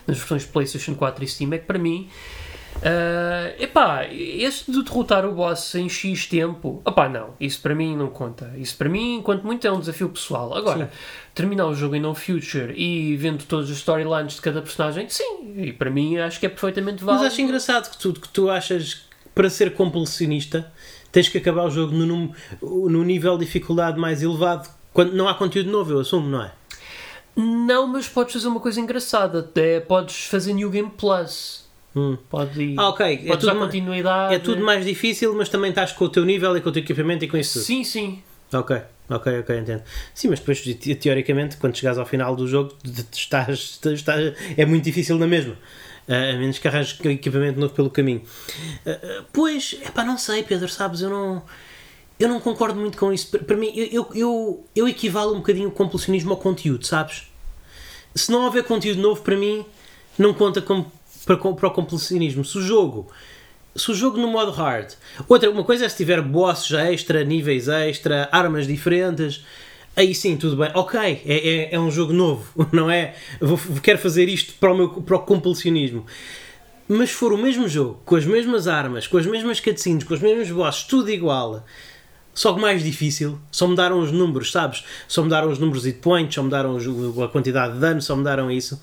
[0.07, 2.09] nas versões PlayStation 4 e Steam, é que para mim
[2.77, 7.97] Uh, epá, este de derrotar o boss em X tempo, opá, não, isso para mim
[7.97, 8.53] não conta.
[8.57, 10.55] Isso para mim, enquanto muito, é um desafio pessoal.
[10.55, 10.99] Agora, sim.
[11.35, 15.55] terminar o jogo em No Future e vendo todas as storylines de cada personagem, sim,
[15.57, 17.25] e para mim acho que é perfeitamente válido.
[17.25, 20.71] Mas acho engraçado que tu, que tu achas que para ser compulsionista
[21.11, 25.35] tens que acabar o jogo no, no nível de dificuldade mais elevado quando não há
[25.35, 26.53] conteúdo novo, eu assumo, não é?
[27.37, 31.66] Não, mas podes fazer uma coisa engraçada, até podes fazer New Game Plus
[31.97, 32.19] Hum.
[32.29, 32.79] Pode ir.
[32.79, 33.25] Ah, ok.
[33.27, 34.35] É tudo, continuidade.
[34.35, 36.83] é tudo mais difícil, mas também estás com o teu nível e com o teu
[36.83, 37.59] equipamento e com isso.
[37.61, 38.23] Sim, sim.
[38.53, 38.77] Ok,
[39.09, 39.83] ok, ok, entendo.
[40.13, 40.63] Sim, mas depois,
[41.01, 42.75] teoricamente, quando chegares ao final do jogo,
[43.13, 45.55] estás, estás, é muito difícil na mesma.
[46.07, 48.23] Uh, a menos que arranjes equipamento novo pelo caminho.
[48.87, 51.43] Uh, pois, é pá, não sei, Pedro, sabes, eu não.
[52.19, 53.29] Eu não concordo muito com isso.
[53.39, 57.25] Para mim, eu, eu, eu equivalo um bocadinho o compulsionismo ao conteúdo, sabes?
[58.15, 59.67] Se não houver conteúdo novo, para mim,
[60.19, 60.91] não conta como
[61.27, 62.45] para, para o completionismo.
[62.45, 63.09] Se o jogo
[63.77, 64.93] se o jogo no modo hard.
[65.29, 69.45] Outra, uma coisa é se tiver bosses extra, níveis extra, armas diferentes.
[69.95, 70.71] Aí sim, tudo bem.
[70.75, 73.15] Ok, é, é, é um jogo novo, não é?
[73.41, 76.07] Vou, quero fazer isto para o, meu, para o compulsionismo.
[76.89, 80.15] Mas se for o mesmo jogo, com as mesmas armas, com as mesmas cutscenes, com
[80.15, 81.65] os mesmos bosses, tudo igual,
[82.33, 84.85] só que mais difícil, só mudaram os números, sabes?
[85.09, 86.79] Só mudaram os números hit points, só mudaram
[87.25, 88.81] a quantidade de dano, só mudaram isso.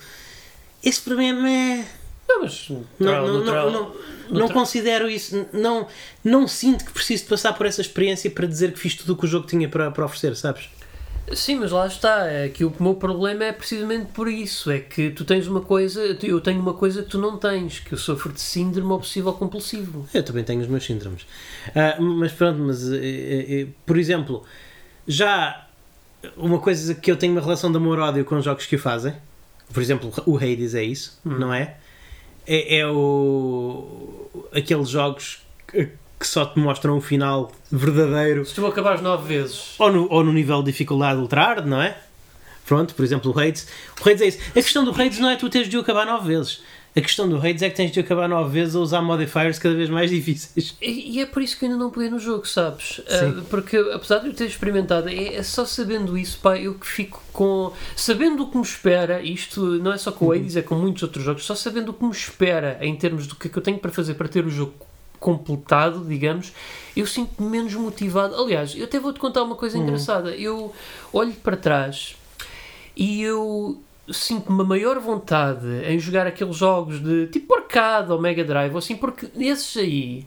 [0.83, 1.85] Esse mim é
[2.33, 2.69] não, mas
[2.99, 3.93] não, não, não, não,
[4.29, 5.45] não considero isso.
[5.53, 5.87] Não,
[6.23, 9.17] não sinto que preciso de passar por essa experiência para dizer que fiz tudo o
[9.17, 10.69] que o jogo tinha para, para oferecer, sabes?
[11.31, 12.27] Sim, mas lá está.
[12.27, 14.69] É que o meu problema é precisamente por isso.
[14.69, 17.93] É que tu tens uma coisa, eu tenho uma coisa que tu não tens, que
[17.93, 20.07] eu sofro de síndrome obsessivo compulsivo.
[20.13, 21.23] Eu também tenho os meus síndromes.
[21.69, 24.43] Uh, mas pronto, mas uh, uh, por exemplo,
[25.07, 25.67] já
[26.35, 29.13] uma coisa que eu tenho uma relação de amor-ódio com os jogos que o fazem,
[29.73, 31.37] por exemplo, o Hades é isso, hum.
[31.37, 31.77] não é?
[32.47, 38.45] É, é o, aqueles jogos que, que só te mostram o final verdadeiro.
[38.45, 39.75] Se tu acabares nove vezes.
[39.79, 41.97] Ou no, ou no nível de dificuldade ultra hard, não é?
[42.65, 43.67] Pronto, por exemplo, o Hades.
[43.99, 44.39] O Hades é isso.
[44.51, 46.61] A questão do Hades não é tu teres de o acabar nove vezes.
[46.95, 49.73] A questão do Hades é que tens de acabar nove vezes a usar modifiers cada
[49.73, 50.77] vez mais difíceis.
[50.79, 52.99] E, e é por isso que eu ainda não peguei no jogo, sabes?
[52.99, 56.85] Uh, porque apesar de eu ter experimentado, é, é, só sabendo isso, pá, eu que
[56.85, 57.73] fico com.
[57.95, 60.35] Sabendo o que me espera, isto não é só com o uhum.
[60.35, 63.35] Hades, é com muitos outros jogos, só sabendo o que me espera em termos do
[63.35, 64.73] que é que eu tenho para fazer para ter o jogo
[65.19, 66.51] completado, digamos,
[66.95, 68.35] eu sinto-me menos motivado.
[68.35, 69.83] Aliás, eu até vou-te contar uma coisa uhum.
[69.83, 70.35] engraçada.
[70.35, 70.71] Eu
[71.11, 72.15] olho para trás
[72.95, 78.43] e eu sinto uma maior vontade em jogar aqueles jogos de tipo arcade ou Mega
[78.43, 80.25] Drive ou assim, porque esses aí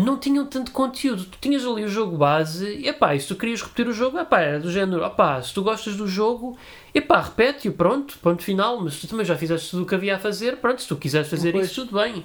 [0.00, 1.24] não tinham tanto conteúdo.
[1.24, 4.18] Tu tinhas ali o jogo base e epá, e se tu querias repetir o jogo,
[4.18, 6.56] epá, era do género, epá, se tu gostas do jogo,
[6.94, 10.18] epá, repete-o, pronto, ponto final, mas tu também já fizeste tudo o que havia a
[10.18, 11.66] fazer, pronto, se tu quiseres fazer pois.
[11.66, 12.24] isso, tudo bem.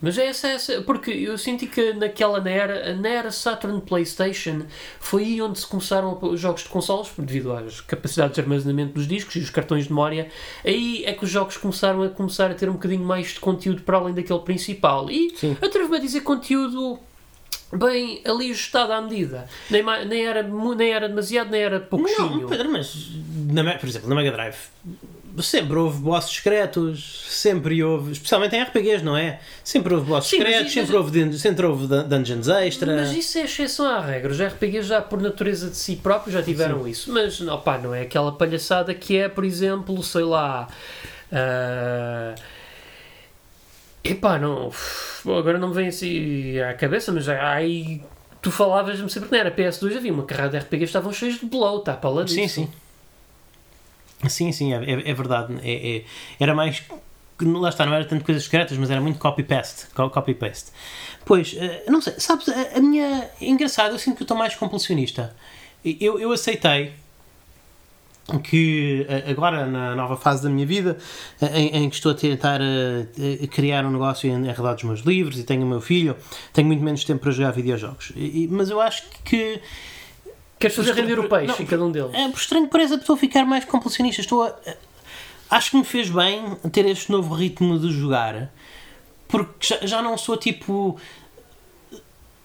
[0.00, 0.80] Mas é essa, essa.
[0.82, 4.62] Porque eu senti que naquela na era, na era Saturn PlayStation
[4.98, 9.06] foi aí onde se começaram os jogos de consoles, devido às capacidades de armazenamento dos
[9.06, 10.28] discos e os cartões de memória.
[10.64, 13.82] Aí é que os jogos começaram a começar a ter um bocadinho mais de conteúdo
[13.82, 15.10] para além daquele principal.
[15.10, 16.98] E atrevo-me a dizer conteúdo
[17.72, 19.48] bem ali ajustado à medida.
[19.70, 22.40] Nem, nem, era, nem era demasiado, nem era pouquinho.
[22.40, 23.10] Não, Pedro, mas
[23.52, 24.56] na, por exemplo, na Mega Drive
[25.38, 29.40] sempre houve bosses secretos, sempre houve, especialmente em RPGs, não é?
[29.62, 32.96] Sempre houve bosses Sim, secretos, sempre, houve, sempre houve dungeons extra.
[32.96, 34.32] Mas isso é exceção à regra.
[34.32, 36.90] Os RPGs já por natureza de si próprios já tiveram Sim.
[36.90, 37.12] isso.
[37.12, 40.68] Mas opa, não é aquela palhaçada que é, por exemplo, sei lá.
[41.32, 42.40] Uh...
[44.02, 44.70] Epá, não.
[45.38, 48.02] Agora não me vem assim à cabeça, mas aí
[48.40, 51.38] tu falavas-me sempre que não era PS2, havia uma carrada de RPGs que estavam cheios
[51.38, 51.94] de blow, tá?
[51.94, 52.70] Para lá Sim, sim.
[54.28, 55.54] Sim, sim, é, é, é verdade.
[55.62, 56.04] É, é,
[56.38, 56.82] era mais.
[57.40, 59.86] Lá está, não era tanto coisas secretas, mas era muito copy-paste.
[59.94, 60.72] Copy-paste.
[61.24, 63.30] Pois, eh, não sei, sabes, a, a minha.
[63.40, 65.34] Engraçado, eu sinto que eu estou mais compulsionista.
[65.82, 66.92] Eu, eu aceitei
[68.44, 70.98] que agora na nova fase da minha vida
[71.52, 72.60] em, em que estou a tentar
[73.50, 76.14] criar um negócio em, redor dos meus livros e tenho o meu filho
[76.52, 79.60] tenho muito menos tempo para jogar videojogos e, mas eu acho que
[80.60, 82.94] queres fazer render o peixe não, em cada um deles é por estranho que parece
[82.94, 84.54] a pessoa ficar mais compulsionista estou a,
[85.50, 88.52] acho que me fez bem ter este novo ritmo de jogar
[89.26, 91.00] porque já, já não sou tipo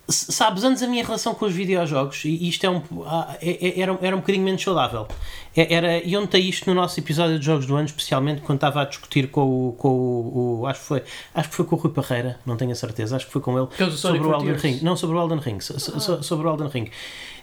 [0.07, 3.79] sabes, antes a minha relação com os videojogos, e isto é um, ah, é, é,
[3.79, 5.07] era, era um bocadinho menos saudável.
[5.55, 8.81] É, era, e notei isto no nosso episódio de Jogos do Ano, especialmente quando estava
[8.81, 9.73] a discutir com o.
[9.73, 11.03] Com o, o acho, que foi,
[11.33, 13.57] acho que foi com o Rui Parreira, não tenho a certeza, acho que foi com
[13.57, 13.67] ele.
[13.79, 14.79] É sobre o Elden Ring.
[14.83, 15.57] Não, sobre o Elden Ring.
[15.57, 16.21] Ah.
[16.21, 16.89] Sobre o Elden Ring.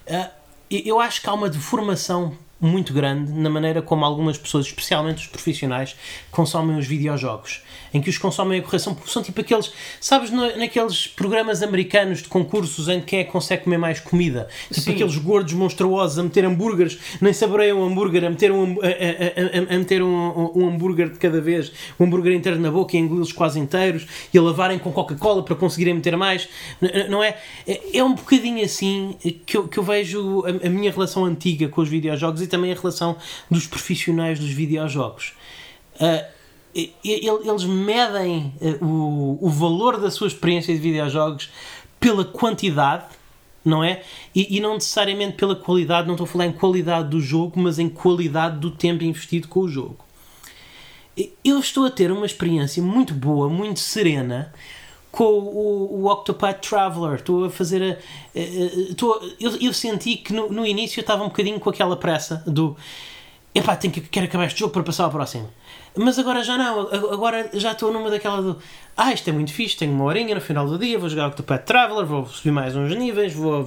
[0.07, 0.42] Uh,
[0.85, 5.27] eu acho que há uma deformação muito grande na maneira como algumas pessoas, especialmente os
[5.27, 5.97] profissionais,
[6.31, 7.61] consomem os videojogos
[7.95, 12.29] em que os consomem a correção, porque são tipo aqueles, sabes, naqueles programas americanos de
[12.29, 14.93] concursos em que quem é que consegue comer mais comida, tipo Sim.
[14.93, 19.73] aqueles gordos monstruosos a meter hambúrgueres, nem saboreiam um hambúrguer, a meter um, a, a,
[19.73, 23.01] a, a meter um, um, hambúrguer de cada vez, um hambúrguer inteiro na boca e
[23.01, 26.49] engoli-los quase inteiros e a lavarem com Coca-Cola para conseguirem meter mais,
[27.11, 27.37] não é?
[27.67, 31.83] É, é um bocadinho assim que eu, que eu vejo a, minha relação antiga com
[31.83, 33.17] os videojogos e também a relação
[33.51, 35.33] dos profissionais dos videojogos.
[35.97, 36.43] Uh,
[37.05, 41.51] eles medem eh, o, o valor da sua experiência de videojogos
[42.01, 43.05] pela quantidade,
[43.63, 44.03] não é?
[44.35, 47.79] E, e, não necessariamente pela qualidade, não estou a falar em qualidade do jogo, mas
[47.79, 49.99] em qualidade do tempo investido com o jogo.
[51.45, 54.53] Eu estou a ter uma experiência muito boa, muito serena
[55.13, 57.15] com o, o Octopath Traveler.
[57.17, 57.99] Estou a fazer
[58.35, 58.39] a.
[58.91, 62.43] estou, eu, eu senti que no, no início eu estava um bocadinho com aquela pressa
[62.47, 62.77] do.
[63.55, 65.49] Epá, tenho que, quero acabar este jogo para passar ao próximo
[65.95, 66.81] mas agora já não,
[67.13, 68.59] agora já estou numa daquela do
[68.97, 71.65] ah, isto é muito fixe, tenho uma horinha no final do dia, vou jogar Octopath
[71.65, 73.65] Traveler, vou subir mais uns níveis, vou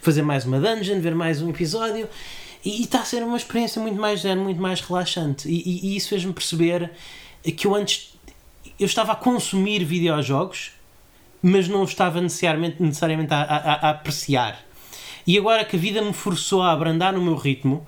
[0.00, 2.08] fazer mais uma dungeon, ver mais um episódio
[2.64, 5.96] e está a ser uma experiência muito mais zen, muito mais relaxante e, e, e
[5.96, 6.90] isso fez-me perceber
[7.56, 8.14] que eu antes
[8.78, 10.72] eu estava a consumir videojogos
[11.46, 14.58] mas não estava necessariamente, necessariamente a, a, a apreciar
[15.24, 17.86] e agora que a vida me forçou a abrandar no meu ritmo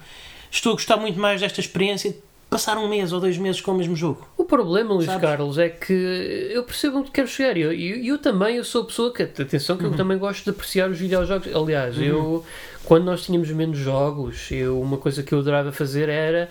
[0.50, 2.14] estou a gostar muito mais desta experiência
[2.48, 4.26] passar um mês ou dois meses com o mesmo jogo.
[4.36, 5.20] O problema, Luís Sabes?
[5.20, 7.56] Carlos, é que eu percebo onde quero chegar.
[7.56, 9.90] E eu, eu, eu, também eu sou a pessoa que, atenção, que uhum.
[9.90, 11.54] eu também gosto de apreciar os videojogos.
[11.54, 12.04] Aliás, uhum.
[12.04, 12.44] eu,
[12.84, 16.48] quando nós tínhamos menos jogos, eu, uma coisa que eu adorava fazer era.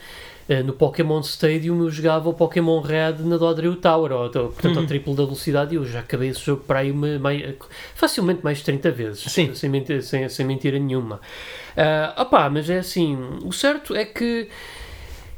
[0.50, 4.82] Uh, no Pokémon Stadium eu jogava o Pokémon Red na Dodrio Tower, ou, portanto uhum.
[4.82, 7.44] ao triplo da velocidade, e eu já acabei esse jogo para aí uma, mais,
[7.94, 9.54] facilmente mais de 30 vezes, Sim.
[9.54, 11.20] Sem, mentira, sem, sem mentira nenhuma.
[11.76, 14.48] Uh, opá, mas é assim, o certo é que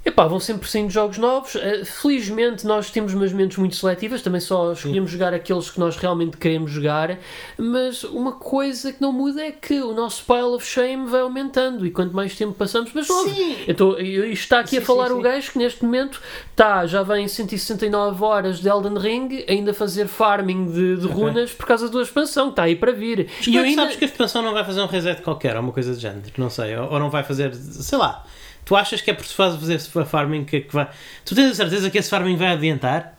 [0.03, 1.55] Epá, vão sempre saindo jogos novos.
[1.55, 5.17] Uh, felizmente nós temos umas mentes muito seletivas, também só escolhemos Sim.
[5.17, 7.19] jogar aqueles que nós realmente queremos jogar,
[7.57, 11.85] mas uma coisa que não muda é que o nosso pile of shame vai aumentando
[11.85, 13.29] e quanto mais tempo passamos, mas logo.
[13.67, 17.03] Então, isto está aqui sim, a falar sim, o gajo que neste momento está, já
[17.03, 21.17] vem 169 horas de Elden Ring, ainda fazer farming de, de okay.
[21.17, 23.29] runas por causa da expansão, está aí para vir.
[23.37, 23.81] Mas e eu ainda...
[23.81, 26.23] sabes que a expansão não vai fazer um reset qualquer, ou uma coisa de género,
[26.37, 28.23] não sei, ou, ou não vai fazer, sei lá
[28.69, 30.87] Tu achas que é por se fazer esse farming que, que vai.
[31.25, 33.17] Tu tens a certeza que esse farming vai adiantar?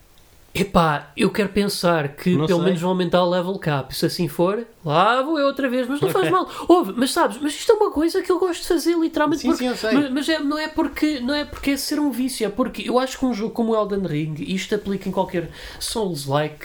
[0.54, 2.66] Epá, eu quero pensar que não pelo sei.
[2.66, 3.92] menos vão aumentar o level cap.
[3.92, 6.20] Se assim for, lá vou eu outra vez, mas não okay.
[6.20, 6.48] faz mal.
[6.68, 9.42] Ouve, mas sabes, mas isto é uma coisa que eu gosto de fazer, literalmente.
[9.42, 9.92] Sim, porque, sim, eu sei.
[9.92, 12.88] Mas, mas é, não, é porque, não é porque é ser um vício, é porque
[12.88, 16.64] eu acho que um jogo como o Elden Ring, e isto aplica em qualquer Souls-like,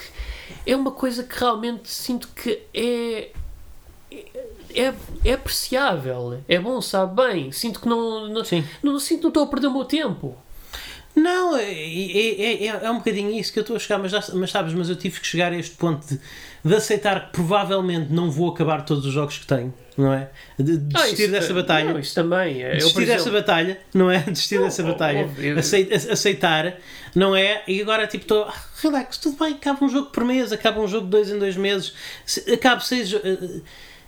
[0.64, 3.30] é uma coisa que realmente sinto que é
[4.76, 7.52] é, é apreciável, é bom, sabe bem.
[7.52, 8.64] Sinto que não, não, Sim.
[8.82, 10.36] não, sinto que não estou a perder o meu tempo.
[11.16, 14.22] Não, é, é, é, é, um bocadinho isso que eu estou a chegar, mas, já,
[14.34, 16.20] mas sabes, mas eu tive que chegar a este ponto de,
[16.62, 20.28] de aceitar que provavelmente não vou acabar todos os jogos que tenho, não é?
[20.58, 21.92] De, de ah, desistir ah, dessa batalha.
[21.94, 22.62] Não, isso também.
[22.62, 24.18] É, desistir eu, dessa batalha, não é?
[24.28, 25.30] Desistir dessa oh, batalha.
[25.34, 25.58] Oh, eu...
[25.58, 26.76] aceitar,
[27.14, 27.62] não é?
[27.66, 30.86] E agora tipo estou, ah, relax, tudo bem, acaba um jogo por mês, acaba um
[30.86, 31.94] jogo de dois em dois meses,
[32.52, 33.10] acaba seis.
[33.10, 33.62] Uh,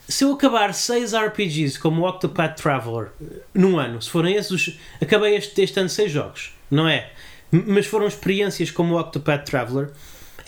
[0.08, 3.10] se eu acabar 6 RPGs como o Octopath Traveler
[3.52, 7.10] num ano, se forem esses, os, acabei este, este ano 6 jogos, não é?
[7.50, 9.90] Mas foram experiências como o Octopath Traveler,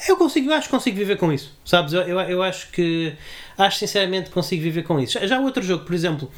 [0.09, 1.93] eu consigo, eu acho que consigo viver com isso, sabes?
[1.93, 3.13] Eu, eu, eu acho que,
[3.59, 5.21] acho sinceramente que consigo viver com isso.
[5.21, 6.31] Já, já outro jogo, por exemplo,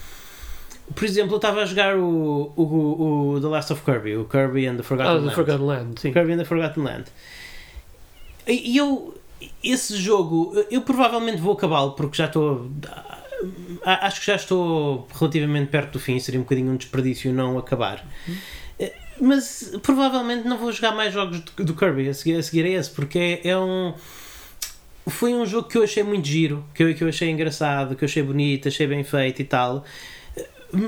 [0.92, 4.66] por exemplo, eu estava a jogar o, o, o, The Last of Kirby, o Kirby
[4.66, 5.28] and the Forgotten oh, Land.
[5.28, 6.12] The Forgotten Land sim.
[6.12, 7.04] Kirby and the Forgotten Land.
[8.48, 9.14] E eu,
[9.62, 12.68] esse jogo, eu provavelmente vou acabá-lo porque já estou
[13.84, 18.06] acho que já estou relativamente perto do fim, seria um bocadinho um desperdício não acabar.
[19.20, 22.68] mas provavelmente não vou jogar mais jogos do, do Kirby a seguir, a seguir a
[22.68, 23.94] esse, porque é, é um.
[25.08, 28.04] Foi um jogo que eu achei muito giro, que eu, que eu achei engraçado, que
[28.04, 29.84] eu achei bonito, achei bem feito e tal.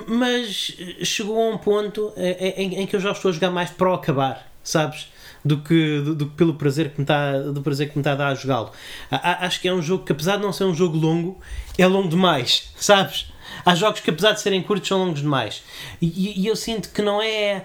[0.06, 3.90] Mas chegou a um ponto em, em que eu já estou a jogar mais para
[3.90, 5.08] o acabar, sabes?
[5.44, 8.14] Do que, do, do, pelo prazer que me está, do prazer que me está a
[8.14, 8.72] dar a jogá-lo.
[9.10, 11.38] Acho que é um jogo que, apesar de não ser um jogo longo,
[11.76, 13.26] é longo demais, sabes?
[13.64, 15.62] Há jogos que, apesar de serem curtos, são longos demais.
[16.00, 17.64] E, e eu sinto que não é.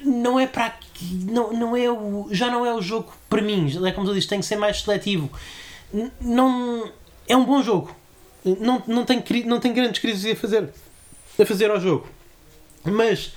[0.00, 0.78] Não é para.
[1.02, 3.72] Não, não é o, já não é o jogo para mim.
[3.86, 5.30] É como tu dizes, tem que ser mais seletivo.
[6.20, 6.90] Não,
[7.26, 7.94] é um bom jogo.
[8.44, 10.68] Não, não, tem, não tem grandes crises a fazer,
[11.38, 12.06] a fazer ao jogo.
[12.84, 13.32] Mas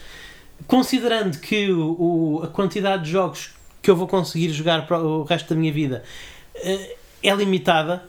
[0.68, 3.52] considerando que o, a quantidade de jogos
[3.82, 6.04] que eu vou conseguir jogar para o resto da minha vida
[6.56, 8.04] uh, é limitada,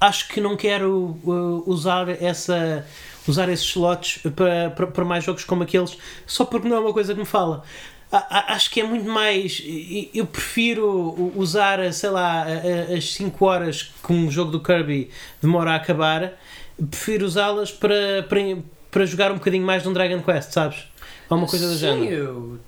[0.00, 2.86] acho que não quero uh, usar essa
[3.26, 5.96] usar esses slots para, para, para, mais jogos como aqueles
[6.26, 7.64] só porque não é uma coisa que me fala.
[8.12, 9.62] acho que é muito mais.
[10.12, 12.44] Eu prefiro usar, sei lá,
[12.94, 15.10] as 5 horas que um jogo do Kirby
[15.40, 16.34] demora a acabar,
[16.90, 18.40] prefiro usá-las para, para,
[18.90, 20.84] para jogar um bocadinho mais de um Dragon Quest, sabes?
[21.28, 22.14] Ou uma coisa do Sim, género.
[22.14, 22.60] eu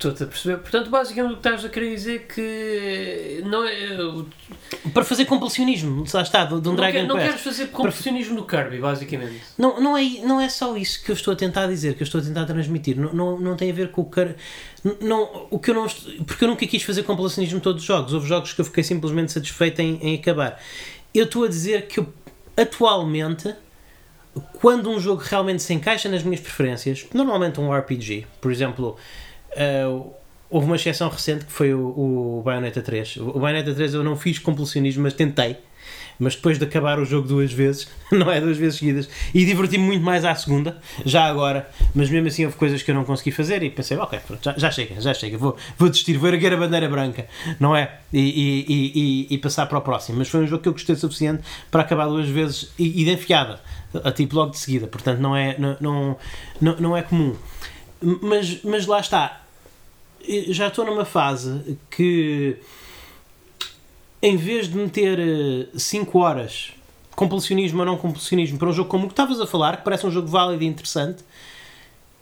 [0.00, 0.56] estou-te a perceber.
[0.58, 4.24] Portanto, basicamente o que estás a querer dizer é que não é.
[4.94, 8.46] Para fazer completionismo, lá está, de um não Dragon quer, não queres fazer completionismo no
[8.46, 9.42] Kirby, basicamente.
[9.58, 12.06] Não, não, é, não é só isso que eu estou a tentar dizer, que eu
[12.06, 12.98] estou a tentar transmitir.
[12.98, 14.36] Não, não, não tem a ver com o Kirby.
[15.00, 15.86] Não, o que eu não,
[16.26, 18.14] porque eu nunca quis fazer completionismo em todos os jogos.
[18.14, 20.60] Houve jogos que eu fiquei simplesmente satisfeito em, em acabar.
[21.14, 22.06] Eu estou a dizer que eu,
[22.56, 23.54] atualmente
[24.60, 28.96] quando um jogo realmente se encaixa nas minhas preferências, normalmente um RPG, por exemplo,
[29.52, 30.14] uh,
[30.50, 33.18] houve uma exceção recente que foi o, o Bayonetta 3.
[33.18, 35.56] O Bayonetta 3 eu não fiz compulsionismo, mas tentei.
[36.18, 39.84] Mas depois de acabar o jogo duas vezes, não é duas vezes seguidas, e diverti-me
[39.84, 40.76] muito mais à segunda,
[41.06, 44.18] já agora, mas mesmo assim houve coisas que eu não consegui fazer e pensei, ok,
[44.26, 47.26] pronto, já, já chega, já chega, vou, vou desistir, vou erguer a bandeira branca,
[47.58, 48.00] não é?
[48.12, 48.92] E, e,
[49.30, 50.18] e, e, passar para o próximo.
[50.18, 53.04] Mas foi um jogo que eu gostei o suficiente para acabar duas vezes e, e
[53.04, 53.60] de enfiada
[54.04, 56.16] a tipo logo de seguida, portanto não é, não,
[56.60, 57.36] não, não é comum.
[58.00, 59.42] Mas, mas lá está,
[60.48, 62.56] já estou numa fase que
[64.22, 66.72] em vez de meter 5 eh, horas
[67.16, 70.06] compulsionismo ou não compulsionismo para um jogo como o que estavas a falar, que parece
[70.06, 71.22] um jogo válido e interessante,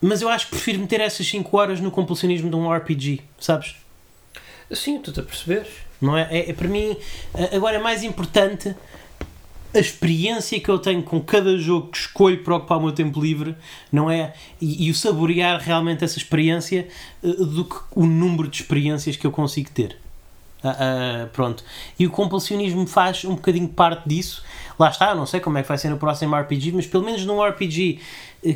[0.01, 3.75] mas eu acho que prefiro meter essas 5 horas no compulsionismo de um RPG, sabes?
[4.71, 5.69] Sim, tu te a perceberes.
[6.01, 6.27] Não é?
[6.31, 6.49] é?
[6.49, 6.95] É, para mim,
[7.53, 8.75] agora é mais importante
[9.73, 13.21] a experiência que eu tenho com cada jogo que escolho para ocupar o meu tempo
[13.21, 13.55] livre,
[13.91, 14.33] não é?
[14.59, 16.87] E, e o saborear realmente essa experiência
[17.21, 19.97] uh, do que o número de experiências que eu consigo ter.
[20.63, 21.63] Uh, uh, pronto.
[21.97, 24.43] E o compulsionismo faz um bocadinho parte disso.
[24.77, 27.23] Lá está, não sei como é que vai ser no próximo RPG, mas pelo menos
[27.25, 27.99] num RPG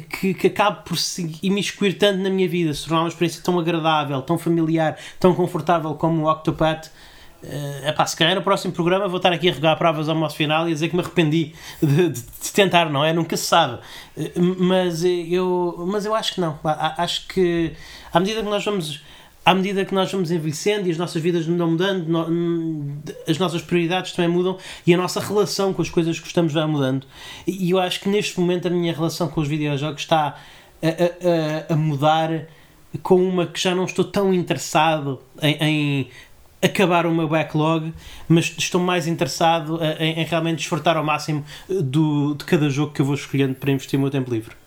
[0.10, 3.60] que, que acabe por se imiscuir tanto na minha vida, se tornar uma experiência tão
[3.60, 6.90] agradável, tão familiar, tão confortável como o Octopath
[7.44, 10.38] Uh, epá, se calhar no próximo programa vou estar aqui a regar provas ao nosso
[10.38, 13.12] final e dizer que me arrependi de, de, de tentar, não é?
[13.12, 13.82] Nunca se sabe.
[14.16, 16.58] Uh, mas, eu, mas eu acho que não.
[16.64, 17.74] Acho que
[18.14, 19.02] à medida que nós vamos.
[19.46, 22.08] À medida que nós vamos envelhecendo e as nossas vidas vão mudando,
[23.28, 26.66] as nossas prioridades também mudam e a nossa relação com as coisas que gostamos vai
[26.66, 27.06] mudando.
[27.46, 30.38] E eu acho que neste momento a minha relação com os videojogos está
[30.82, 32.48] a, a, a mudar
[33.02, 36.10] com uma que já não estou tão interessado em, em
[36.64, 37.94] acabar o meu backlog,
[38.28, 43.02] mas estou mais interessado em, em realmente desfrutar ao máximo do, de cada jogo que
[43.02, 44.63] eu vou escolhendo para investir o meu tempo livre.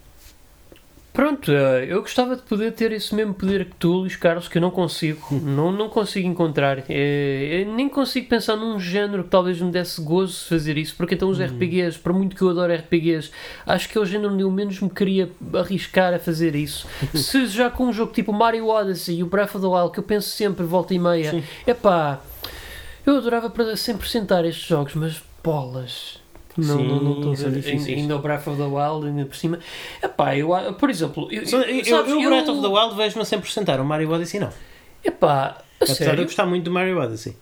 [1.17, 4.59] Pronto, eh, eu gostava de poder ter esse mesmo poder que tu, Luís Carlos, que
[4.59, 6.85] eu não consigo, não, não consigo encontrar.
[6.91, 11.31] É, nem consigo pensar num género que talvez me desse gozo fazer isso, porque então
[11.31, 11.47] os uhum.
[11.47, 13.31] RPGs, por muito que eu adoro RPGs,
[13.67, 16.87] acho que é o género onde eu menos me queria arriscar a fazer isso.
[17.17, 19.99] Se já com um jogo tipo Mario Odyssey e o Breath of the Wild, que
[20.01, 22.21] eu penso sempre volta e meia, é pá,
[23.07, 26.26] eu adorava sempre sentar estes jogos, mas bolas
[26.57, 27.67] não, Sim, não, não estou a ver.
[27.67, 29.59] Ainda o Breath of the Wild, ainda por cima.
[30.03, 31.29] Epá, eu, por exemplo.
[31.31, 33.81] Eu, eu, eu, sabes, eu o Breath of the Wild vejo-me sempre sentar.
[33.81, 34.51] O Mario Odyssey não.
[35.05, 36.15] Epá, a Apesar sério?
[36.17, 37.37] de eu gostar muito do Mario Odyssey.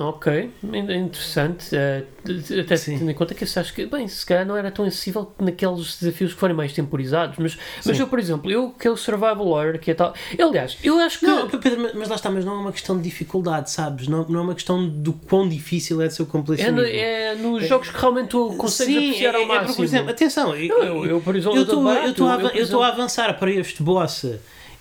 [0.00, 0.50] Ah, ok.
[0.62, 1.76] Interessante.
[1.76, 2.98] Uh, até Sim.
[2.98, 5.98] tendo em conta que esse acho que, bem, se calhar não era tão acessível naqueles
[5.98, 7.36] desafios que forem mais temporizados.
[7.38, 10.14] Mas, mas eu, por exemplo, eu que é o Survival Horror, que é tal.
[10.38, 11.26] aliás, eu acho que.
[11.26, 14.08] Não, Pedro, mas lá está, mas não é uma questão de dificuldade, sabes?
[14.08, 16.80] Não, não é uma questão do quão difícil é de ser o completionismo.
[16.80, 19.76] É, é nos é, jogos que realmente tu consegues Sim, apreciar ao é, máximo.
[19.76, 24.24] por exemplo, atenção, eu, eu, eu, por exemplo, eu estou a, avançar para este boss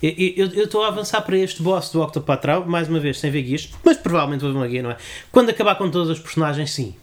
[0.01, 3.41] Eu estou a avançar para este boss do Octopath Traveler, mais uma vez, sem ver
[3.41, 4.97] guias, mas provavelmente vou ver uma guia, não é?
[5.29, 6.95] Quando acabar com todas as personagens, sim.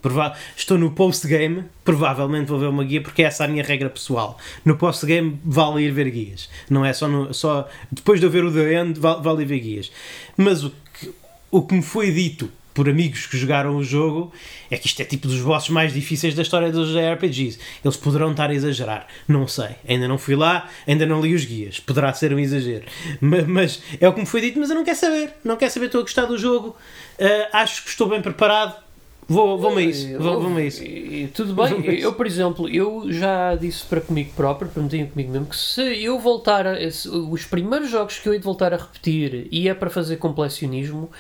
[0.57, 4.39] Estou no post-game, provavelmente vou ver uma guia, porque essa é a minha regra pessoal.
[4.65, 6.49] No post-game vale ir ver guias.
[6.71, 9.47] Não é só, no, só depois de eu ver o The End, vale, vale ir
[9.47, 9.93] ver guias.
[10.35, 11.15] Mas o que,
[11.51, 14.31] o que me foi dito por amigos que jogaram o jogo,
[14.71, 17.59] é que isto é tipo dos bosses mais difíceis da história dos RPGs.
[17.83, 19.07] Eles poderão estar a exagerar.
[19.27, 19.71] Não sei.
[19.89, 21.81] Ainda não fui lá, ainda não li os guias.
[21.81, 22.85] Poderá ser um exagero.
[23.19, 25.33] Mas, mas é o que me foi dito, mas eu não quero saber.
[25.43, 26.77] Não quero saber, estou a gostar do jogo.
[27.19, 28.77] Uh, acho que estou bem preparado.
[29.27, 30.19] Vou, vou-me a isso.
[30.19, 30.83] Vou, vou a isso.
[31.33, 31.99] Tudo bem.
[31.99, 36.19] Eu, por exemplo, eu já disse para comigo próprio, prometi comigo mesmo, que se eu
[36.19, 36.77] voltar a,
[37.31, 41.11] os primeiros jogos que eu hei de voltar a repetir e é para fazer completionismo,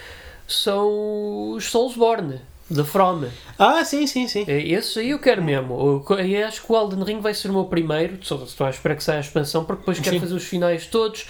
[0.46, 2.40] são os Soulsborne.
[2.68, 3.24] Da From.
[3.56, 4.44] Ah, sim, sim, sim.
[4.48, 6.04] É, esse aí eu quero mesmo.
[6.20, 8.18] E acho que o Elden Ring vai ser o meu primeiro.
[8.20, 10.20] Estou à espera que saia a expansão, porque depois quero sim.
[10.20, 11.26] fazer os finais todos.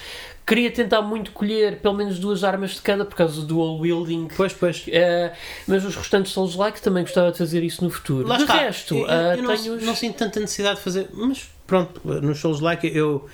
[0.46, 4.28] Queria tentar muito colher pelo menos duas armas de cada por causa do dual wielding.
[4.34, 4.86] Pois, pois.
[4.86, 5.36] Uh,
[5.66, 8.26] mas os restantes Souls-like também gostava de fazer isso no futuro.
[8.26, 8.54] Lá de está.
[8.54, 9.80] resto, eu, eu uh, não, tenho...
[9.82, 11.08] não sinto tanta necessidade de fazer.
[11.12, 13.26] Mas pronto, nos Souls-like eu,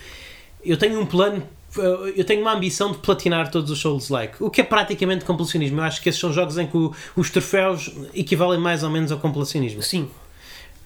[0.64, 1.46] eu tenho um plano
[2.16, 5.80] eu tenho uma ambição de platinar todos os Souls-like, o que é praticamente completionismo.
[5.80, 9.10] Eu acho que esses são jogos em que o, os troféus equivalem mais ou menos
[9.10, 9.82] ao completionismo.
[9.82, 10.08] Sim.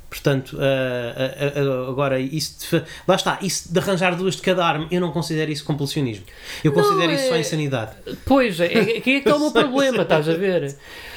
[0.09, 4.64] Portanto, uh, uh, uh, agora, isso de, lá está, isso de arranjar duas de cada
[4.64, 6.24] arma, eu não considero isso completionismo.
[6.62, 7.28] Eu considero não, isso é...
[7.28, 7.93] só insanidade.
[8.24, 10.76] Pois, é, é, é que é que está o meu problema, estás a ver?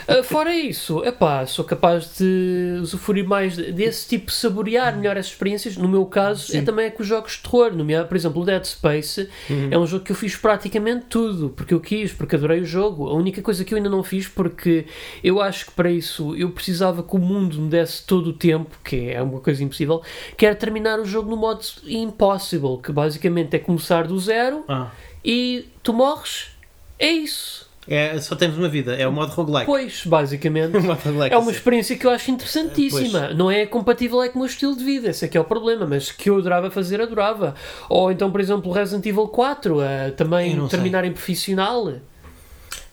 [0.09, 5.77] Uh, fora isso, epá, sou capaz de usufruir mais desse tipo, saborear melhor essas experiências.
[5.77, 6.57] No meu caso, é Sim.
[6.59, 7.75] é também com os jogos de terror.
[7.75, 9.67] No meu, por exemplo, o Dead Space uhum.
[9.69, 13.07] é um jogo que eu fiz praticamente tudo, porque eu quis, porque adorei o jogo.
[13.07, 14.85] A única coisa que eu ainda não fiz, porque
[15.23, 18.77] eu acho que para isso eu precisava que o mundo me desse todo o tempo,
[18.83, 20.01] que é uma coisa impossível,
[20.35, 24.89] que era terminar o jogo no modo impossible, que basicamente é começar do zero ah.
[25.23, 26.49] e tu morres.
[26.97, 27.68] É isso.
[27.91, 29.65] É, só temos uma vida, é o modo roguelike.
[29.65, 30.73] Pois, basicamente.
[31.31, 33.19] é uma experiência que eu acho interessantíssima.
[33.21, 33.35] Pois.
[33.35, 35.43] Não é compatível é com o meu estilo de vida, esse é que é o
[35.43, 37.55] problema, mas que eu adorava fazer, adorava.
[37.89, 41.09] Ou então, por exemplo, Resident Evil 4, a também terminar sei.
[41.09, 41.95] em profissional.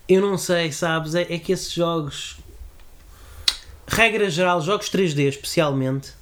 [0.09, 1.15] Eu não sei, sabes?
[1.15, 2.39] É, é que esses jogos,
[3.87, 6.13] regra geral, jogos 3D especialmente,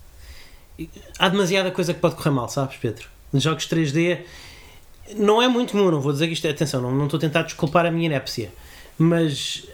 [1.16, 3.06] há demasiada coisa que pode correr mal, sabes, Pedro?
[3.34, 4.24] Jogos 3D
[5.16, 6.50] não é muito comum, não vou dizer que isto é.
[6.50, 8.50] Atenção, não, não estou a tentar desculpar a minha inépcia
[8.98, 9.66] mas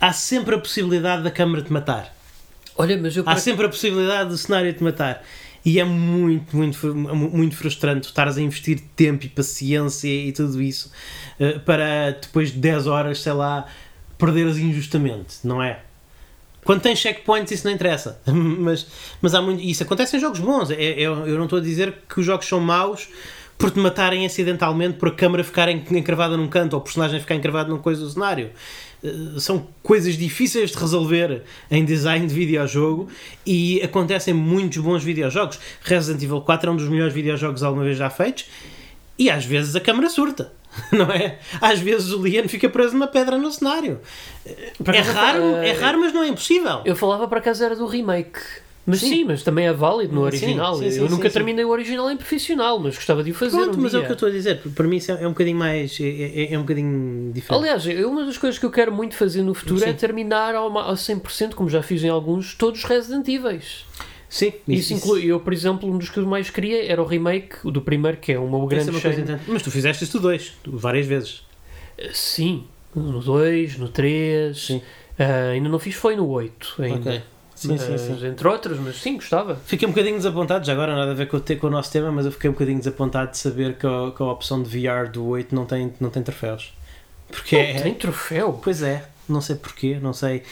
[0.00, 2.14] há sempre a possibilidade da câmara te matar.
[2.76, 5.24] Olha, mas eu há sempre a possibilidade do cenário te matar.
[5.64, 10.92] E é muito, muito, muito frustrante estares a investir tempo e paciência e tudo isso
[11.40, 13.66] uh, para depois de 10 horas, sei lá,
[14.18, 15.80] perderes injustamente, não é?
[16.64, 18.20] Quando tens checkpoints, isso não interessa.
[18.26, 18.86] mas,
[19.22, 19.62] mas há muito.
[19.62, 20.70] Isso acontece em jogos bons.
[20.70, 23.08] É, é, eu não estou a dizer que os jogos são maus
[23.58, 27.34] por te matarem acidentalmente, por a câmera ficar encravada num canto ou o personagem ficar
[27.34, 28.50] encravado numa coisa do cenário.
[29.02, 33.08] Uh, são coisas difíceis de resolver em design de videojogo
[33.46, 35.58] e acontecem muitos bons videojogos.
[35.82, 38.46] Resident Evil 4 é um dos melhores videojogos alguma vez já feitos
[39.18, 40.52] e às vezes a câmera surta.
[40.90, 41.38] Não é?
[41.60, 44.00] Às vezes o Leon fica preso numa pedra no cenário.
[44.44, 46.82] É raro, é raro, mas não é impossível.
[46.84, 48.40] Eu falava para casa era do remake
[48.86, 49.08] mas sim.
[49.08, 49.24] sim.
[49.24, 50.76] mas também é válido no original.
[50.76, 53.56] Sim, sim, eu nunca terminei o original em profissional, mas gostava de o fazer.
[53.56, 54.00] Pronto, um mas dia.
[54.00, 54.60] é o que eu estou a dizer.
[54.74, 55.98] Para mim isso é, é um bocadinho mais.
[56.00, 57.60] É, é, é, um bocadinho diferente.
[57.60, 60.94] Aliás, uma das coisas que eu quero muito fazer no futuro é terminar ao, ao
[60.94, 63.60] 100%, como já fiz em alguns, todos os Resident Evil.
[64.28, 65.24] Sim, isso, isso inclui.
[65.24, 68.32] Eu, por exemplo, um dos que eu mais queria era o remake do primeiro, que
[68.32, 71.42] é uma grande uma coisa Mas tu fizeste isso dois, várias vezes.
[72.12, 72.64] Sim,
[72.94, 74.70] no 2, no 3.
[74.70, 74.82] Uh,
[75.52, 76.98] ainda não fiz, foi no 8 ainda.
[76.98, 77.22] Okay.
[77.68, 78.26] Sim, sim, sim.
[78.26, 79.56] Entre outras, mas sim, gostava.
[79.64, 82.26] Fiquei um bocadinho desapontado, já agora nada a ver com, com o nosso tema, mas
[82.26, 85.26] eu fiquei um bocadinho desapontado de saber que a, que a opção de VR do
[85.26, 86.72] 8 não tem, não tem troféus.
[87.28, 88.60] Porque não é, tem troféu?
[88.62, 90.42] Pois é, não sei porquê, não sei.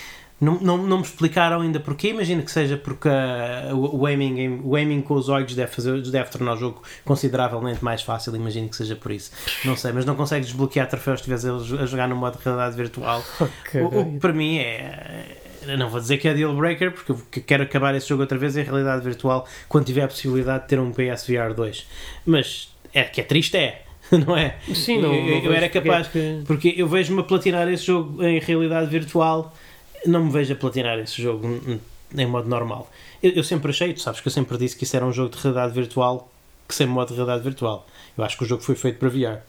[0.40, 2.08] Não, não, não me explicaram ainda porquê.
[2.08, 6.30] Imagino que seja porque uh, o, aiming, o aiming com os olhos deve, fazer, deve
[6.30, 8.34] tornar o jogo consideravelmente mais fácil.
[8.34, 9.30] Imagino que seja por isso.
[9.64, 12.76] Não sei, mas não consegues desbloquear troféus se estiveres a jogar no modo de realidade
[12.76, 13.22] virtual.
[13.62, 13.80] Okay.
[13.80, 15.41] O, o que para mim é
[15.76, 18.56] não vou dizer que é deal breaker, porque eu quero acabar esse jogo outra vez
[18.56, 21.86] em realidade virtual quando tiver a possibilidade de ter um PSVR 2.
[22.26, 23.82] Mas é que é triste, é.
[24.26, 24.56] Não é?
[24.74, 26.42] Sim, não, eu, eu era capaz, que...
[26.46, 29.56] porque eu vejo-me a platinar esse jogo em realidade virtual,
[30.04, 31.80] não me vejo a platinar esse jogo
[32.14, 32.90] em modo normal.
[33.22, 35.34] Eu, eu sempre achei, tu sabes que eu sempre disse que isso era um jogo
[35.34, 36.30] de realidade virtual
[36.68, 37.86] que sem modo de realidade virtual.
[38.16, 39.40] Eu acho que o jogo foi feito para VR.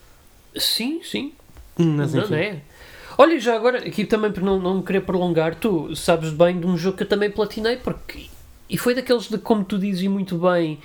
[0.55, 1.33] Sim, sim.
[1.77, 2.29] Mas, enfim.
[2.29, 2.61] Não, é.
[3.17, 6.65] Olha, já agora, aqui também para não, não me querer prolongar, tu sabes bem de
[6.65, 8.27] um jogo que eu também platinei, porque.
[8.69, 10.79] E foi daqueles de, como tu dizes muito bem,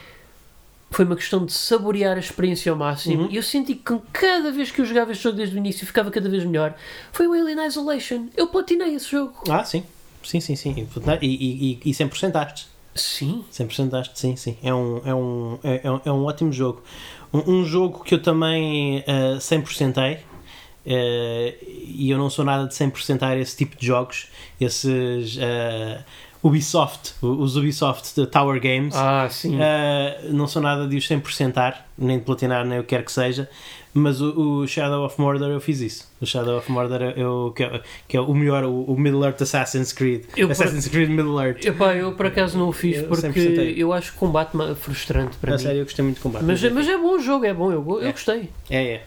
[0.90, 3.22] foi uma questão de saborear a experiência ao máximo.
[3.24, 3.28] Uhum.
[3.30, 5.86] E eu senti que com cada vez que eu jogava este jogo desde o início
[5.86, 6.74] ficava cada vez melhor.
[7.12, 8.26] Foi o Alien Isolation.
[8.36, 9.34] Eu platinei esse jogo.
[9.48, 9.82] Ah, sim.
[10.22, 10.86] Sim, sim, sim.
[11.22, 12.66] E, e, e, e 100%aste.
[12.94, 13.44] Sim.
[13.52, 14.56] 100%aste, sim, sim.
[14.62, 16.82] É um, é um, é, é um- é um ótimo jogo.
[17.32, 20.18] Um, um jogo que eu também uh, 100%ei.
[20.90, 24.28] Eh, e eu não sou nada de 100% esse tipo de jogos.
[24.58, 26.02] Esses eh,
[26.42, 28.94] Ubisoft, os Ubisoft de Tower Games.
[28.96, 29.28] Ah.
[29.44, 33.12] Uh, não sou nada de os 100%ar, nem de platinar, nem o que quer que
[33.12, 33.50] seja,
[33.92, 36.07] mas o, o Shadow of Mordor eu fiz isso.
[36.20, 39.40] O Shadow of Mordor eu, que, é, que é o melhor, o, o Middle Earth
[39.42, 40.24] Assassin's Creed.
[40.36, 41.64] Eu, por- Assassin's Creed Middle Earth.
[41.64, 43.74] Epá, eu por acaso não o fiz Eu porque 100% ei.
[43.78, 45.62] eu acho o combate frustrante para A mim.
[45.62, 46.44] sério, eu gostei muito de combate.
[46.44, 48.12] Mas, mas é bom o jogo, é bom, eu, eu É.
[48.12, 48.48] gostei.
[48.70, 49.02] É, é.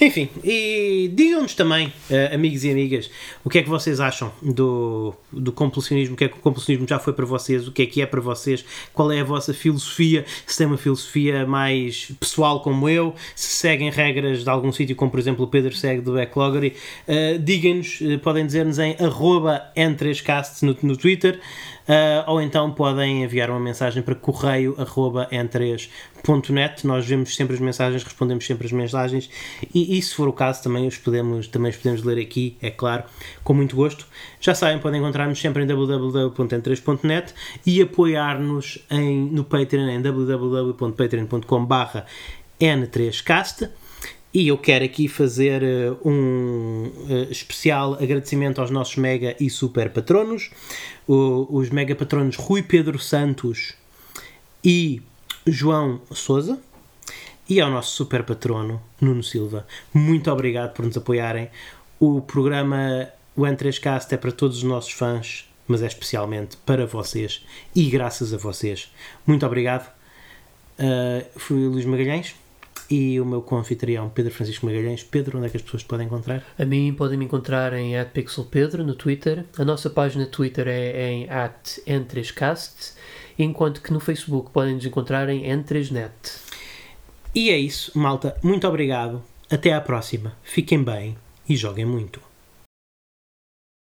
[0.00, 3.10] Enfim, e digam-nos também, eh, amigos e amigas,
[3.44, 6.86] o que é que vocês acham do, do compulsionismo, o que é que o compulsionismo
[6.86, 9.52] já foi para vocês, o que é que é para vocês, qual é a vossa
[9.54, 14.94] filosofia, se tem uma filosofia mais pessoal como eu, se seguem regras de algum sítio,
[14.94, 16.16] como por exemplo o Pedro segue do
[16.50, 16.74] Backloggery,
[17.06, 21.40] eh, digam-nos, eh, podem dizer-nos em arroba n3cast no, no Twitter,
[21.88, 26.86] Uh, ou então podem enviar uma mensagem para correio arroba n3.net.
[26.86, 29.28] Nós vemos sempre as mensagens, respondemos sempre as mensagens
[29.74, 32.70] e, e se for o caso também os podemos, também os podemos ler aqui, é
[32.70, 33.02] claro,
[33.42, 34.06] com muito gosto.
[34.40, 37.34] Já sabem, podem encontrar-nos sempre em www.n3.net
[37.66, 38.78] e apoiar-nos
[39.32, 42.06] no Patreon em www.patreon.com barra
[42.60, 43.68] n3cast.
[44.32, 49.90] E eu quero aqui fazer eh, um eh, especial agradecimento aos nossos mega e super
[49.90, 50.50] patronos,
[51.08, 53.74] o- os mega patronos Rui Pedro Santos
[54.64, 55.02] e
[55.44, 56.60] João Souza,
[57.48, 59.66] e ao nosso super patrono Nuno Silva.
[59.92, 61.48] Muito obrigado por nos apoiarem.
[61.98, 67.44] O programa o N3Cast é para todos os nossos fãs, mas é especialmente para vocês
[67.74, 68.92] e graças a vocês.
[69.26, 69.90] Muito obrigado.
[70.78, 72.34] Uh, fui Luís Magalhães
[72.90, 75.04] e o meu co-anfitrião Pedro Francisco Magalhães.
[75.04, 76.44] Pedro, onde é que as pessoas te podem encontrar?
[76.58, 79.44] A mim podem me encontrar em @pixelpedro no Twitter.
[79.56, 81.28] A nossa página Twitter é em
[81.86, 82.94] @n3cast,
[83.38, 86.10] enquanto que no Facebook podem nos encontrar em n3net.
[87.34, 88.36] E é isso, malta.
[88.42, 89.22] Muito obrigado.
[89.48, 90.36] Até à próxima.
[90.42, 91.16] Fiquem bem
[91.48, 92.29] e joguem muito.